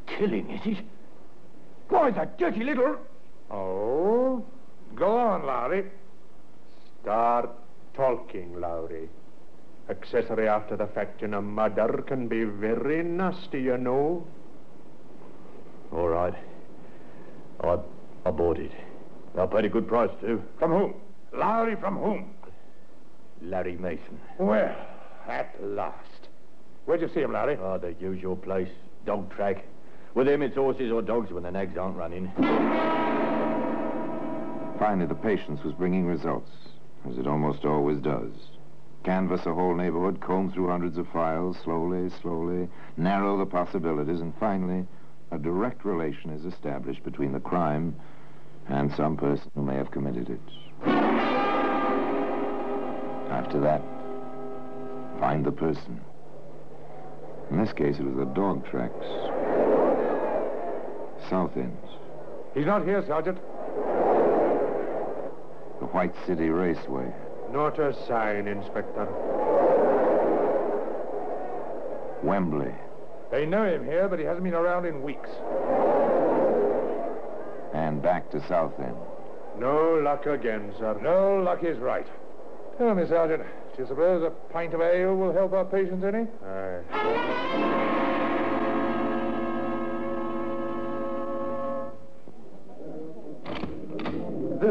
killing, 0.06 0.50
is 0.50 0.78
it? 0.78 0.84
Why, 1.94 2.11
the 2.11 2.28
dirty 2.38 2.64
little... 2.64 2.96
Oh? 3.52 4.44
Go 4.96 5.16
on, 5.16 5.46
Larry. 5.46 5.92
Start 7.00 7.50
talking, 7.94 8.61
Lowry. 8.61 9.09
Accessory 9.88 10.48
after 10.48 10.76
the 10.76 10.88
fact 10.88 11.22
in 11.22 11.35
a 11.35 11.40
murder 11.40 12.02
can 12.04 12.26
be 12.26 12.42
very 12.42 13.04
nasty, 13.04 13.62
you 13.62 13.78
know. 13.78 14.26
All 15.92 16.09
right. 16.09 16.35
I, 17.61 17.78
I 18.26 18.30
bought 18.33 18.59
it. 18.59 18.72
I 19.38 19.46
paid 19.46 19.66
a 19.66 19.68
good 19.68 19.87
price, 19.87 20.11
too. 20.20 20.42
From 20.59 20.72
whom? 20.72 20.94
Larry 21.33 21.76
from 21.76 21.98
whom? 21.98 22.35
Larry 23.40 23.76
Mason. 23.76 24.18
Well, 24.38 24.74
at 25.28 25.54
last. 25.62 26.28
Where'd 26.87 27.02
you 27.02 27.11
see 27.14 27.20
him, 27.20 27.35
Larry? 27.35 27.57
Oh, 27.61 27.74
ah, 27.74 27.78
the 27.78 27.94
usual 28.00 28.35
place. 28.35 28.72
Dog 29.07 29.33
track. 29.33 29.64
With 30.14 30.29
him, 30.29 30.42
it's 30.42 30.55
horses 30.55 30.92
or 30.92 31.03
dogs 31.03 31.33
when 31.33 31.42
the 31.42 31.50
nags 31.50 31.77
aren't 31.77 31.96
running. 31.96 32.31
Finally, 34.79 35.07
the 35.07 35.14
patience 35.14 35.62
was 35.64 35.74
bringing 35.74 36.07
results, 36.07 36.50
as 37.09 37.18
it 37.18 37.27
almost 37.27 37.64
always 37.64 37.98
does. 37.98 38.33
Canvass 39.03 39.44
a 39.44 39.53
whole 39.53 39.74
neighborhood, 39.74 40.20
comb 40.20 40.53
through 40.53 40.68
hundreds 40.68 40.98
of 40.98 41.09
files, 41.09 41.57
slowly, 41.64 42.11
slowly, 42.22 42.68
narrow 42.96 43.37
the 43.37 43.44
possibilities, 43.44 44.20
and 44.20 44.33
finally, 44.38 44.87
a 45.33 45.38
direct 45.38 45.85
relation 45.85 46.31
is 46.31 46.44
established 46.44 47.03
between 47.03 47.33
the 47.33 47.40
crime 47.40 47.94
and 48.68 48.94
some 48.94 49.16
person 49.16 49.50
who 49.55 49.62
may 49.62 49.74
have 49.74 49.90
committed 49.90 50.31
it. 50.31 50.40
After 53.31 53.61
that, 53.61 53.83
find 55.18 55.44
the 55.44 55.53
person. 55.53 56.00
In 57.50 57.59
this 57.59 57.72
case, 57.72 57.98
it 57.98 58.05
was 58.05 58.16
the 58.16 58.33
dog 58.33 58.64
tracks. 58.66 59.34
Southend. 61.28 61.76
He's 62.54 62.66
not 62.66 62.84
here, 62.84 63.04
Sergeant. 63.06 63.38
The 65.80 65.87
White 65.87 66.14
City 66.26 66.48
Raceway. 66.50 67.12
Not 67.52 67.78
a 67.78 67.94
sign, 68.06 68.46
Inspector. 68.48 69.06
Wembley. 72.22 72.74
They 73.30 73.46
know 73.46 73.64
him 73.64 73.84
here, 73.84 74.08
but 74.08 74.18
he 74.18 74.24
hasn't 74.24 74.44
been 74.44 74.54
around 74.54 74.87
in 74.87 75.02
weeks. 75.02 75.28
And 77.74 78.00
back 78.00 78.30
to 78.30 78.40
Southend. 78.46 78.96
No 79.58 80.00
luck 80.02 80.26
again, 80.26 80.72
sir. 80.78 80.98
No 81.02 81.40
luck 81.42 81.62
is 81.64 81.78
right. 81.78 82.06
Tell 82.78 82.94
me, 82.94 83.06
Sergeant, 83.06 83.42
do 83.76 83.82
you 83.82 83.88
suppose 83.88 84.22
a 84.22 84.30
pint 84.52 84.74
of 84.74 84.80
ale 84.80 85.14
will 85.16 85.32
help 85.32 85.52
our 85.52 85.64
patience 85.64 86.04
any? 86.04 86.26
Aye. 86.44 87.84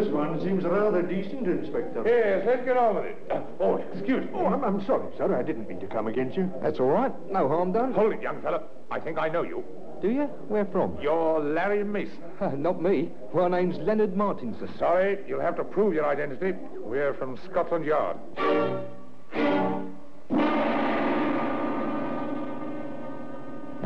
This 0.04 0.12
one 0.12 0.38
seems 0.42 0.66
rather 0.66 1.02
decent, 1.02 1.48
Inspector. 1.48 2.04
Yes, 2.06 2.44
let's 2.46 2.66
get 2.66 2.76
on 2.76 2.96
with 2.96 3.06
it. 3.06 3.18
Uh, 3.32 3.40
oh, 3.62 3.78
excuse 3.94 4.26
me. 4.26 4.32
Oh, 4.34 4.48
I'm, 4.48 4.62
I'm 4.62 4.86
sorry, 4.86 5.10
sir. 5.18 5.34
I 5.34 5.42
didn't 5.42 5.70
mean 5.70 5.80
to 5.80 5.88
come 5.88 6.08
against 6.08 6.36
you. 6.36 6.52
That's 6.62 6.78
all 6.82 6.88
right. 6.88 7.14
No 7.32 7.48
harm 7.48 7.72
done. 7.72 7.94
Hold 7.94 8.12
it, 8.12 8.22
young 8.22 8.42
fella. 8.42 8.64
I 8.92 9.00
think 9.00 9.18
I 9.18 9.30
know 9.30 9.44
you. 9.44 9.64
Do 10.02 10.10
you? 10.10 10.24
Where 10.50 10.66
from? 10.66 10.98
You're 11.02 11.40
Larry 11.40 11.86
Mason. 11.86 12.22
Not 12.62 12.82
me. 12.82 13.12
My 13.34 13.48
name's 13.48 13.78
Leonard 13.78 14.18
Martinson. 14.18 14.70
Sorry, 14.78 15.20
you'll 15.26 15.40
have 15.40 15.56
to 15.56 15.64
prove 15.64 15.94
your 15.94 16.06
identity. 16.06 16.52
We're 16.80 17.14
from 17.14 17.40
Scotland 17.50 17.86
Yard. 17.86 18.18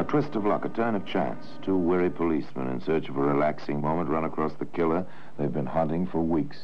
Twist 0.08 0.36
of 0.36 0.46
luck, 0.46 0.64
a 0.64 0.70
turn 0.70 0.96
of 0.96 1.06
chance. 1.06 1.46
Two 1.64 1.78
weary 1.78 2.10
policemen 2.10 2.70
in 2.70 2.82
search 2.82 3.10
of 3.10 3.18
a 3.18 3.22
relaxing 3.22 3.82
moment 3.82 4.10
run 4.10 4.24
across 4.24 4.54
the 4.54 4.66
killer 4.66 5.06
they've 5.38 5.52
been 5.52 5.66
hunting 5.66 6.08
for 6.08 6.22
weeks. 6.22 6.58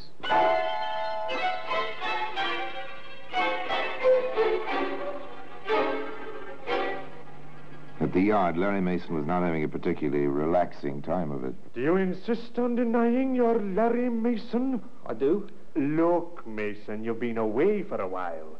At 8.00 8.12
the 8.12 8.20
yard, 8.20 8.56
Larry 8.56 8.80
Mason 8.80 9.14
was 9.14 9.26
not 9.26 9.42
having 9.42 9.64
a 9.64 9.68
particularly 9.68 10.26
relaxing 10.26 11.02
time 11.02 11.30
of 11.30 11.44
it. 11.44 11.54
Do 11.74 11.80
you 11.80 11.96
insist 11.96 12.58
on 12.58 12.76
denying 12.76 13.34
you're 13.34 13.60
Larry 13.60 14.08
Mason? 14.08 14.82
I 15.06 15.14
do. 15.14 15.48
Look, 15.74 16.46
Mason, 16.46 17.04
you've 17.04 17.20
been 17.20 17.38
away 17.38 17.82
for 17.82 18.00
a 18.00 18.08
while. 18.08 18.58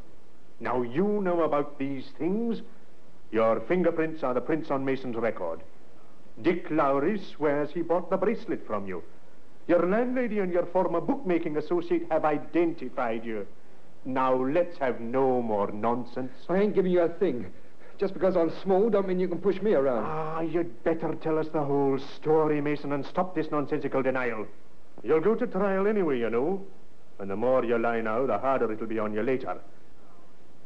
Now 0.60 0.82
you 0.82 1.20
know 1.22 1.42
about 1.42 1.78
these 1.78 2.04
things. 2.18 2.62
Your 3.34 3.58
fingerprints 3.62 4.22
are 4.22 4.32
the 4.32 4.40
prints 4.40 4.70
on 4.70 4.84
Mason's 4.84 5.16
record. 5.16 5.58
Dick 6.42 6.70
Lowry 6.70 7.18
swears 7.18 7.68
he 7.72 7.82
bought 7.82 8.08
the 8.08 8.16
bracelet 8.16 8.64
from 8.64 8.86
you. 8.86 9.02
Your 9.66 9.88
landlady 9.88 10.38
and 10.38 10.52
your 10.52 10.66
former 10.66 11.00
bookmaking 11.00 11.56
associate 11.56 12.06
have 12.12 12.24
identified 12.24 13.24
you. 13.24 13.44
Now 14.04 14.36
let's 14.36 14.78
have 14.78 15.00
no 15.00 15.42
more 15.42 15.72
nonsense. 15.72 16.30
I 16.48 16.58
ain't 16.58 16.76
giving 16.76 16.92
you 16.92 17.00
a 17.00 17.08
thing. 17.08 17.52
Just 17.98 18.14
because 18.14 18.36
I'm 18.36 18.52
small 18.62 18.88
don't 18.88 19.08
mean 19.08 19.18
you 19.18 19.26
can 19.26 19.40
push 19.40 19.60
me 19.60 19.74
around. 19.74 20.04
Ah, 20.06 20.40
you'd 20.42 20.84
better 20.84 21.12
tell 21.16 21.36
us 21.36 21.48
the 21.48 21.64
whole 21.64 21.98
story, 21.98 22.60
Mason, 22.60 22.92
and 22.92 23.04
stop 23.04 23.34
this 23.34 23.50
nonsensical 23.50 24.00
denial. 24.00 24.46
You'll 25.02 25.20
go 25.20 25.34
to 25.34 25.46
trial 25.48 25.88
anyway, 25.88 26.20
you 26.20 26.30
know. 26.30 26.64
And 27.18 27.28
the 27.28 27.36
more 27.36 27.64
you 27.64 27.78
lie 27.78 28.00
now, 28.00 28.26
the 28.26 28.38
harder 28.38 28.70
it'll 28.70 28.86
be 28.86 29.00
on 29.00 29.12
you 29.12 29.24
later. 29.24 29.58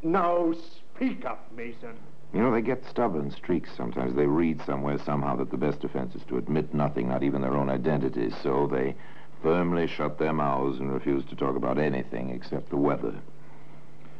Now 0.03 0.53
speak 0.93 1.25
up, 1.25 1.51
Mason. 1.57 1.97
You 2.33 2.41
know, 2.41 2.53
they 2.53 2.61
get 2.61 2.85
stubborn 2.89 3.31
streaks 3.31 3.71
sometimes. 3.77 4.15
They 4.15 4.27
read 4.27 4.61
somewhere 4.67 4.99
somehow 4.99 5.37
that 5.37 5.51
the 5.51 5.57
best 5.57 5.81
defense 5.81 6.15
is 6.15 6.23
to 6.29 6.37
admit 6.37 6.75
nothing, 6.75 7.09
not 7.09 7.23
even 7.23 7.41
their 7.41 7.57
own 7.57 7.71
identities. 7.71 8.35
So 8.43 8.67
they 8.67 8.95
firmly 9.43 9.87
shut 9.87 10.19
their 10.19 10.33
mouths 10.33 10.79
and 10.79 10.93
refuse 10.93 11.25
to 11.27 11.37
talk 11.37 11.57
about 11.57 11.79
anything 11.79 12.31
except 12.31 12.69
the 12.69 12.77
weather. 12.77 13.15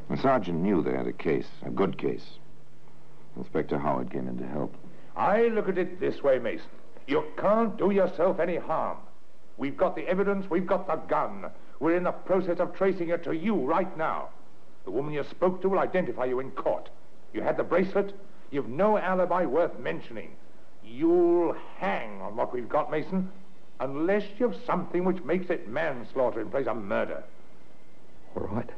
The 0.09 0.17
sergeant 0.17 0.61
knew 0.61 0.83
they 0.83 0.97
had 0.97 1.07
a 1.07 1.13
case, 1.13 1.49
a 1.67 1.71
good 1.71 1.99
case. 1.99 2.25
Inspector 3.37 3.79
Howard 3.79 4.11
came 4.11 4.27
in 4.27 4.39
to 4.39 4.47
help. 4.47 4.75
I 5.15 5.49
look 5.49 5.69
at 5.69 5.77
it 5.77 6.01
this 6.01 6.23
way, 6.23 6.39
Mason. 6.39 6.67
You 7.07 7.25
can't 7.37 7.77
do 7.77 7.91
yourself 7.91 8.41
any 8.41 8.57
harm. 8.57 8.99
We've 9.59 9.77
got 9.77 9.97
the 9.97 10.07
evidence, 10.07 10.49
we've 10.49 10.67
got 10.67 10.87
the 10.87 10.97
gun. 10.97 11.51
We're 11.81 11.97
in 11.97 12.05
the 12.05 12.13
process 12.13 12.59
of 12.59 12.75
tracing 12.75 13.11
it 13.11 13.23
to 13.25 13.33
you 13.33 13.55
right 13.55 13.95
now. 13.99 14.31
The 14.85 14.91
woman 14.93 15.13
you 15.13 15.25
spoke 15.25 15.61
to 15.63 15.69
will 15.69 15.79
identify 15.79 16.25
you 16.25 16.41
in 16.41 16.53
court. 16.53 16.89
You 17.33 17.43
had 17.43 17.57
the 17.57 17.65
bracelet. 17.65 18.15
You've 18.51 18.69
no 18.69 18.97
alibi 18.97 19.45
worth 19.45 19.79
mentioning. 19.79 20.33
You'll 20.85 21.55
hang 21.77 22.21
on 22.23 22.37
what 22.37 22.53
we've 22.53 22.69
got, 22.69 22.91
Mason, 22.91 23.31
unless 23.81 24.25
you've 24.39 24.57
something 24.67 25.05
which 25.05 25.23
makes 25.25 25.51
it 25.51 25.69
manslaughter 25.69 26.41
in 26.41 26.51
place 26.51 26.67
of 26.67 26.77
murder. 26.79 27.23
All 28.35 28.47
right. 28.47 28.71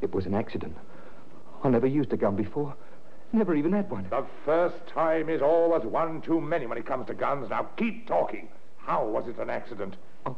It 0.00 0.12
was 0.12 0.26
an 0.26 0.34
accident. 0.34 0.76
I 1.62 1.68
never 1.68 1.86
used 1.86 2.12
a 2.12 2.16
gun 2.16 2.36
before. 2.36 2.74
Never 3.32 3.54
even 3.54 3.72
had 3.72 3.90
one. 3.90 4.06
The 4.10 4.24
first 4.44 4.86
time 4.86 5.28
is 5.28 5.42
always 5.42 5.84
one 5.84 6.20
too 6.20 6.40
many 6.40 6.66
when 6.66 6.78
it 6.78 6.86
comes 6.86 7.06
to 7.06 7.14
guns. 7.14 7.50
Now 7.50 7.68
keep 7.76 8.06
talking. 8.06 8.48
How 8.76 9.06
was 9.06 9.26
it 9.26 9.38
an 9.38 9.50
accident? 9.50 9.96
I 10.26 10.32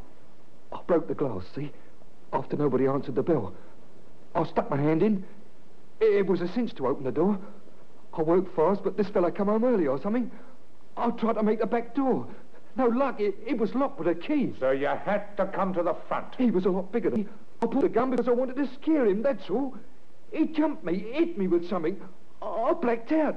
I 0.71 0.79
broke 0.87 1.07
the 1.07 1.13
glass, 1.13 1.43
see? 1.55 1.71
After 2.33 2.57
nobody 2.57 2.87
answered 2.87 3.15
the 3.15 3.23
bell. 3.23 3.53
I 4.35 4.43
stuck 4.45 4.69
my 4.69 4.77
hand 4.77 5.03
in. 5.03 5.23
It 5.99 6.27
was 6.27 6.41
a 6.41 6.47
cinch 6.53 6.73
to 6.75 6.87
open 6.87 7.03
the 7.03 7.11
door. 7.11 7.37
I 8.13 8.21
worked 8.21 8.55
fast, 8.55 8.83
but 8.83 8.97
this 8.97 9.07
fella 9.09 9.31
come 9.31 9.47
home 9.47 9.63
early 9.63 9.87
or 9.87 10.01
something. 10.01 10.31
I 10.95 11.11
tried 11.11 11.33
to 11.33 11.43
make 11.43 11.59
the 11.59 11.65
back 11.65 11.95
door. 11.95 12.27
No 12.75 12.87
luck. 12.87 13.19
It, 13.19 13.35
it 13.45 13.57
was 13.57 13.73
locked 13.75 13.99
with 13.99 14.07
a 14.07 14.15
key. 14.15 14.53
So 14.59 14.71
you 14.71 14.87
had 14.87 15.35
to 15.37 15.45
come 15.47 15.73
to 15.73 15.83
the 15.83 15.95
front. 16.07 16.35
He 16.37 16.51
was 16.51 16.65
a 16.65 16.69
lot 16.69 16.91
bigger 16.91 17.09
than 17.09 17.21
me. 17.21 17.27
I 17.61 17.65
pulled 17.65 17.83
the 17.83 17.89
gun 17.89 18.11
because 18.11 18.27
I 18.27 18.31
wanted 18.31 18.55
to 18.57 18.69
scare 18.81 19.05
him, 19.05 19.23
that's 19.23 19.49
all. 19.49 19.75
He 20.31 20.45
jumped 20.45 20.83
me, 20.83 20.99
hit 21.11 21.37
me 21.37 21.47
with 21.47 21.67
something. 21.69 21.99
I 22.41 22.45
I 22.45 22.73
blacked 22.73 23.11
out. 23.11 23.35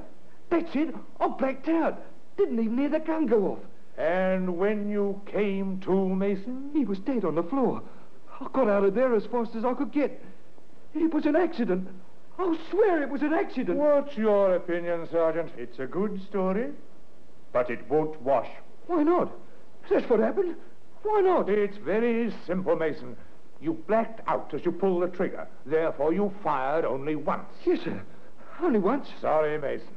That's 0.51 0.75
it. 0.75 0.95
I 1.21 1.29
blacked 1.29 1.69
out. 1.69 2.03
Didn't 2.37 2.59
even 2.59 2.77
hear 2.77 2.89
the 2.89 2.99
gun 2.99 3.27
go 3.27 3.53
off. 3.53 3.59
And 3.97 4.57
when 4.59 4.91
you 4.91 5.21
came 5.27 5.81
to, 5.81 6.09
Mason? 6.09 6.71
He 6.73 6.85
was 6.85 6.99
dead 6.99 7.25
on 7.25 7.35
the 7.35 7.43
floor. 7.43 7.83
I 8.41 8.47
got 8.53 8.69
out 8.69 8.85
of 8.85 8.95
there 8.95 9.15
as 9.15 9.25
fast 9.27 9.55
as 9.55 9.65
I 9.65 9.73
could 9.75 9.93
get. 9.93 10.23
It 10.95 11.15
was 11.15 11.27
an 11.27 11.37
accident. 11.37 11.89
I'll 12.41 12.57
swear 12.71 13.03
it 13.03 13.11
was 13.11 13.21
an 13.21 13.35
accident. 13.35 13.77
What's 13.77 14.17
your 14.17 14.55
opinion, 14.55 15.07
Sergeant? 15.13 15.53
It's 15.59 15.79
a 15.79 15.87
good 15.87 16.23
story, 16.25 16.71
but 17.53 17.69
it 17.69 17.87
won't 17.91 18.21
wash. 18.23 18.49
Why 18.87 19.03
not? 19.03 19.31
That's 19.91 20.09
what 20.09 20.21
happened. 20.21 20.57
Why 21.03 21.21
not? 21.21 21.51
It's 21.51 21.77
very 21.77 22.33
simple, 22.47 22.77
Mason. 22.77 23.15
You 23.61 23.75
blacked 23.87 24.27
out 24.27 24.55
as 24.55 24.65
you 24.65 24.73
pulled 24.73 25.03
the 25.03 25.09
trigger. 25.09 25.47
Therefore, 25.67 26.15
you 26.15 26.33
fired 26.43 26.87
only 26.87 27.15
once. 27.15 27.45
Yes, 27.67 27.81
sir. 27.85 28.03
Only 28.63 28.79
once. 28.79 29.09
Sorry, 29.21 29.59
Mason. 29.59 29.89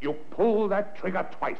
You 0.00 0.14
pulled 0.30 0.72
that 0.72 0.96
trigger 0.96 1.24
twice. 1.38 1.56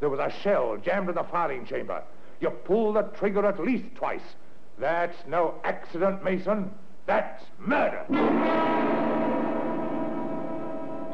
There 0.00 0.08
was 0.08 0.18
a 0.18 0.34
shell 0.42 0.76
jammed 0.76 1.08
in 1.08 1.14
the 1.14 1.22
firing 1.22 1.64
chamber. 1.64 2.02
You 2.40 2.50
pulled 2.50 2.96
the 2.96 3.02
trigger 3.02 3.46
at 3.46 3.60
least 3.60 3.94
twice. 3.94 4.34
That's 4.76 5.16
no 5.28 5.54
accident, 5.62 6.24
Mason. 6.24 6.72
That's 7.06 7.44
murder. 7.60 8.04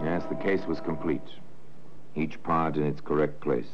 Yes, 0.02 0.22
the 0.28 0.34
case 0.34 0.64
was 0.66 0.80
complete. 0.80 1.22
Each 2.14 2.42
part 2.42 2.76
in 2.76 2.84
its 2.84 3.00
correct 3.00 3.40
place. 3.40 3.70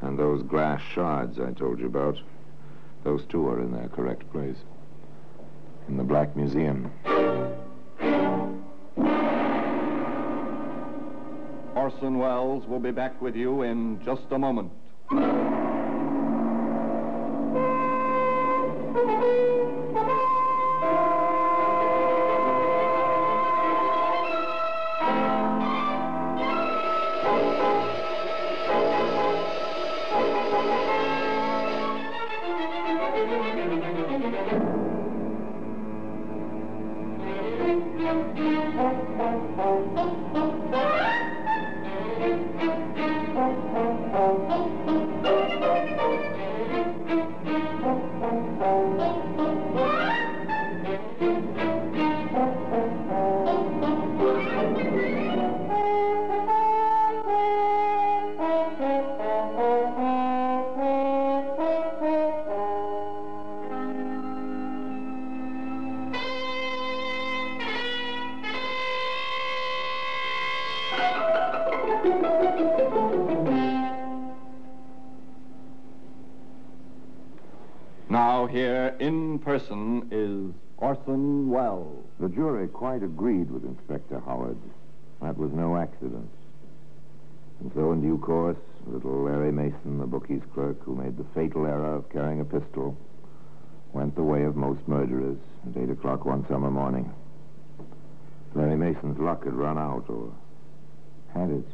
And 0.00 0.18
those 0.18 0.42
glass 0.42 0.80
shards 0.94 1.38
I 1.38 1.52
told 1.52 1.78
you 1.78 1.86
about, 1.86 2.18
those 3.04 3.24
two 3.26 3.48
are 3.48 3.60
in 3.60 3.72
their 3.72 3.88
correct 3.88 4.30
place. 4.32 4.56
In 5.88 5.96
the 5.96 6.04
Black 6.04 6.36
Museum. 6.36 6.90
Orson 11.74 12.18
Welles 12.18 12.66
will 12.66 12.80
be 12.80 12.90
back 12.90 13.20
with 13.20 13.34
you 13.34 13.62
in 13.62 14.00
just 14.04 14.22
a 14.30 14.38
moment. 14.38 14.70
Person 79.44 80.08
is 80.10 80.54
Orson 80.78 81.50
Welles. 81.50 82.04
The 82.20 82.28
jury 82.28 82.68
quite 82.68 83.02
agreed 83.02 83.50
with 83.50 83.64
Inspector 83.64 84.18
Howard. 84.20 84.56
That 85.20 85.36
was 85.36 85.50
no 85.52 85.76
accident. 85.76 86.30
And 87.60 87.72
so, 87.74 87.92
in 87.92 88.02
due 88.02 88.18
course, 88.18 88.56
little 88.86 89.24
Larry 89.24 89.52
Mason, 89.52 89.98
the 89.98 90.06
bookie's 90.06 90.42
clerk, 90.54 90.82
who 90.82 90.94
made 90.94 91.16
the 91.16 91.26
fatal 91.34 91.66
error 91.66 91.96
of 91.96 92.10
carrying 92.10 92.40
a 92.40 92.44
pistol, 92.44 92.96
went 93.92 94.14
the 94.14 94.22
way 94.22 94.44
of 94.44 94.56
most 94.56 94.86
murderers 94.86 95.38
at 95.68 95.80
8 95.80 95.90
o'clock 95.90 96.24
one 96.24 96.46
summer 96.48 96.70
morning. 96.70 97.12
Larry 98.54 98.76
Mason's 98.76 99.18
luck 99.18 99.44
had 99.44 99.54
run 99.54 99.78
out, 99.78 100.04
or 100.08 100.32
had 101.34 101.50
it? 101.50 101.66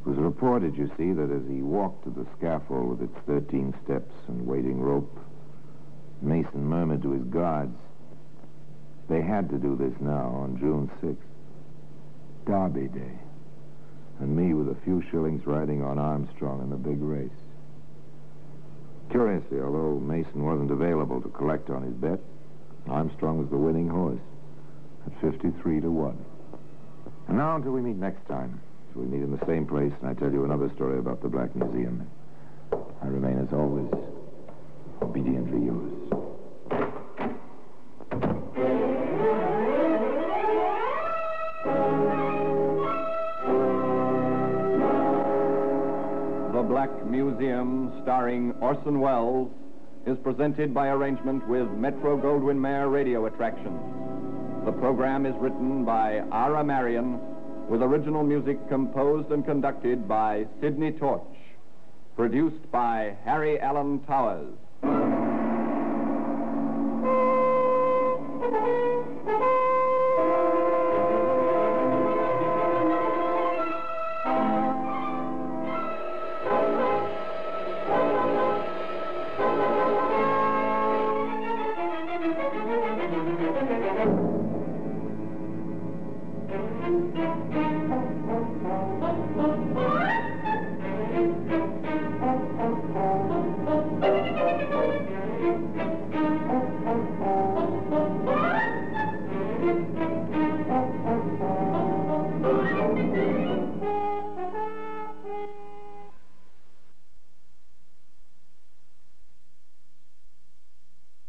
It 0.00 0.08
was 0.08 0.18
reported, 0.18 0.76
you 0.76 0.90
see, 0.96 1.12
that 1.12 1.30
as 1.30 1.42
he 1.48 1.62
walked 1.62 2.04
to 2.04 2.10
the 2.10 2.26
scaffold 2.38 2.98
with 2.98 3.10
its 3.10 3.26
13 3.26 3.74
steps 3.84 4.14
and 4.28 4.46
waiting 4.46 4.80
rope, 4.80 5.18
Mason 6.22 6.64
murmured 6.64 7.02
to 7.02 7.12
his 7.12 7.24
guards, 7.24 7.76
they 9.08 9.20
had 9.20 9.50
to 9.50 9.58
do 9.58 9.76
this 9.76 9.92
now 10.00 10.28
on 10.28 10.58
June 10.58 10.90
6th. 11.02 11.16
Derby 12.46 12.88
Day. 12.88 13.18
And 14.20 14.36
me 14.36 14.54
with 14.54 14.68
a 14.68 14.80
few 14.84 15.02
shillings 15.10 15.46
riding 15.46 15.82
on 15.82 15.98
Armstrong 15.98 16.62
in 16.62 16.70
the 16.70 16.76
big 16.76 17.00
race. 17.00 17.30
Curiously, 19.10 19.60
although 19.60 19.98
Mason 20.00 20.44
wasn't 20.44 20.70
available 20.70 21.20
to 21.20 21.28
collect 21.30 21.70
on 21.70 21.82
his 21.82 21.94
bet, 21.94 22.18
Armstrong 22.88 23.38
was 23.38 23.48
the 23.50 23.56
winning 23.56 23.88
horse 23.88 24.20
at 25.06 25.20
53 25.20 25.80
to 25.80 25.90
1. 25.90 26.24
And 27.28 27.36
now 27.36 27.56
until 27.56 27.72
we 27.72 27.80
meet 27.80 27.96
next 27.96 28.26
time. 28.26 28.60
till 28.92 29.02
We 29.02 29.08
meet 29.08 29.22
in 29.22 29.36
the 29.36 29.46
same 29.46 29.66
place, 29.66 29.92
and 30.00 30.10
I 30.10 30.14
tell 30.14 30.32
you 30.32 30.44
another 30.44 30.70
story 30.74 30.98
about 30.98 31.22
the 31.22 31.28
Black 31.28 31.54
Museum. 31.54 32.08
I 32.72 33.06
remain, 33.06 33.38
as 33.38 33.52
always, 33.52 33.88
obediently 35.00 35.66
yours. 35.66 36.01
Black 46.82 47.06
Museum, 47.06 47.92
starring 48.02 48.50
Orson 48.60 48.98
Welles, 48.98 49.48
is 50.04 50.18
presented 50.24 50.74
by 50.74 50.88
arrangement 50.88 51.46
with 51.46 51.70
Metro 51.70 52.20
Goldwyn 52.20 52.58
Mayer 52.58 52.88
Radio 52.88 53.26
Attractions. 53.26 53.80
The 54.64 54.72
program 54.72 55.24
is 55.24 55.32
written 55.36 55.84
by 55.84 56.24
Ira 56.32 56.64
Marion, 56.64 57.20
with 57.68 57.84
original 57.84 58.24
music 58.24 58.58
composed 58.68 59.30
and 59.30 59.44
conducted 59.44 60.08
by 60.08 60.44
Sidney 60.60 60.90
Torch. 60.90 61.22
Produced 62.16 62.68
by 62.72 63.16
Harry 63.24 63.60
Alan 63.60 64.00
Towers. 64.00 64.52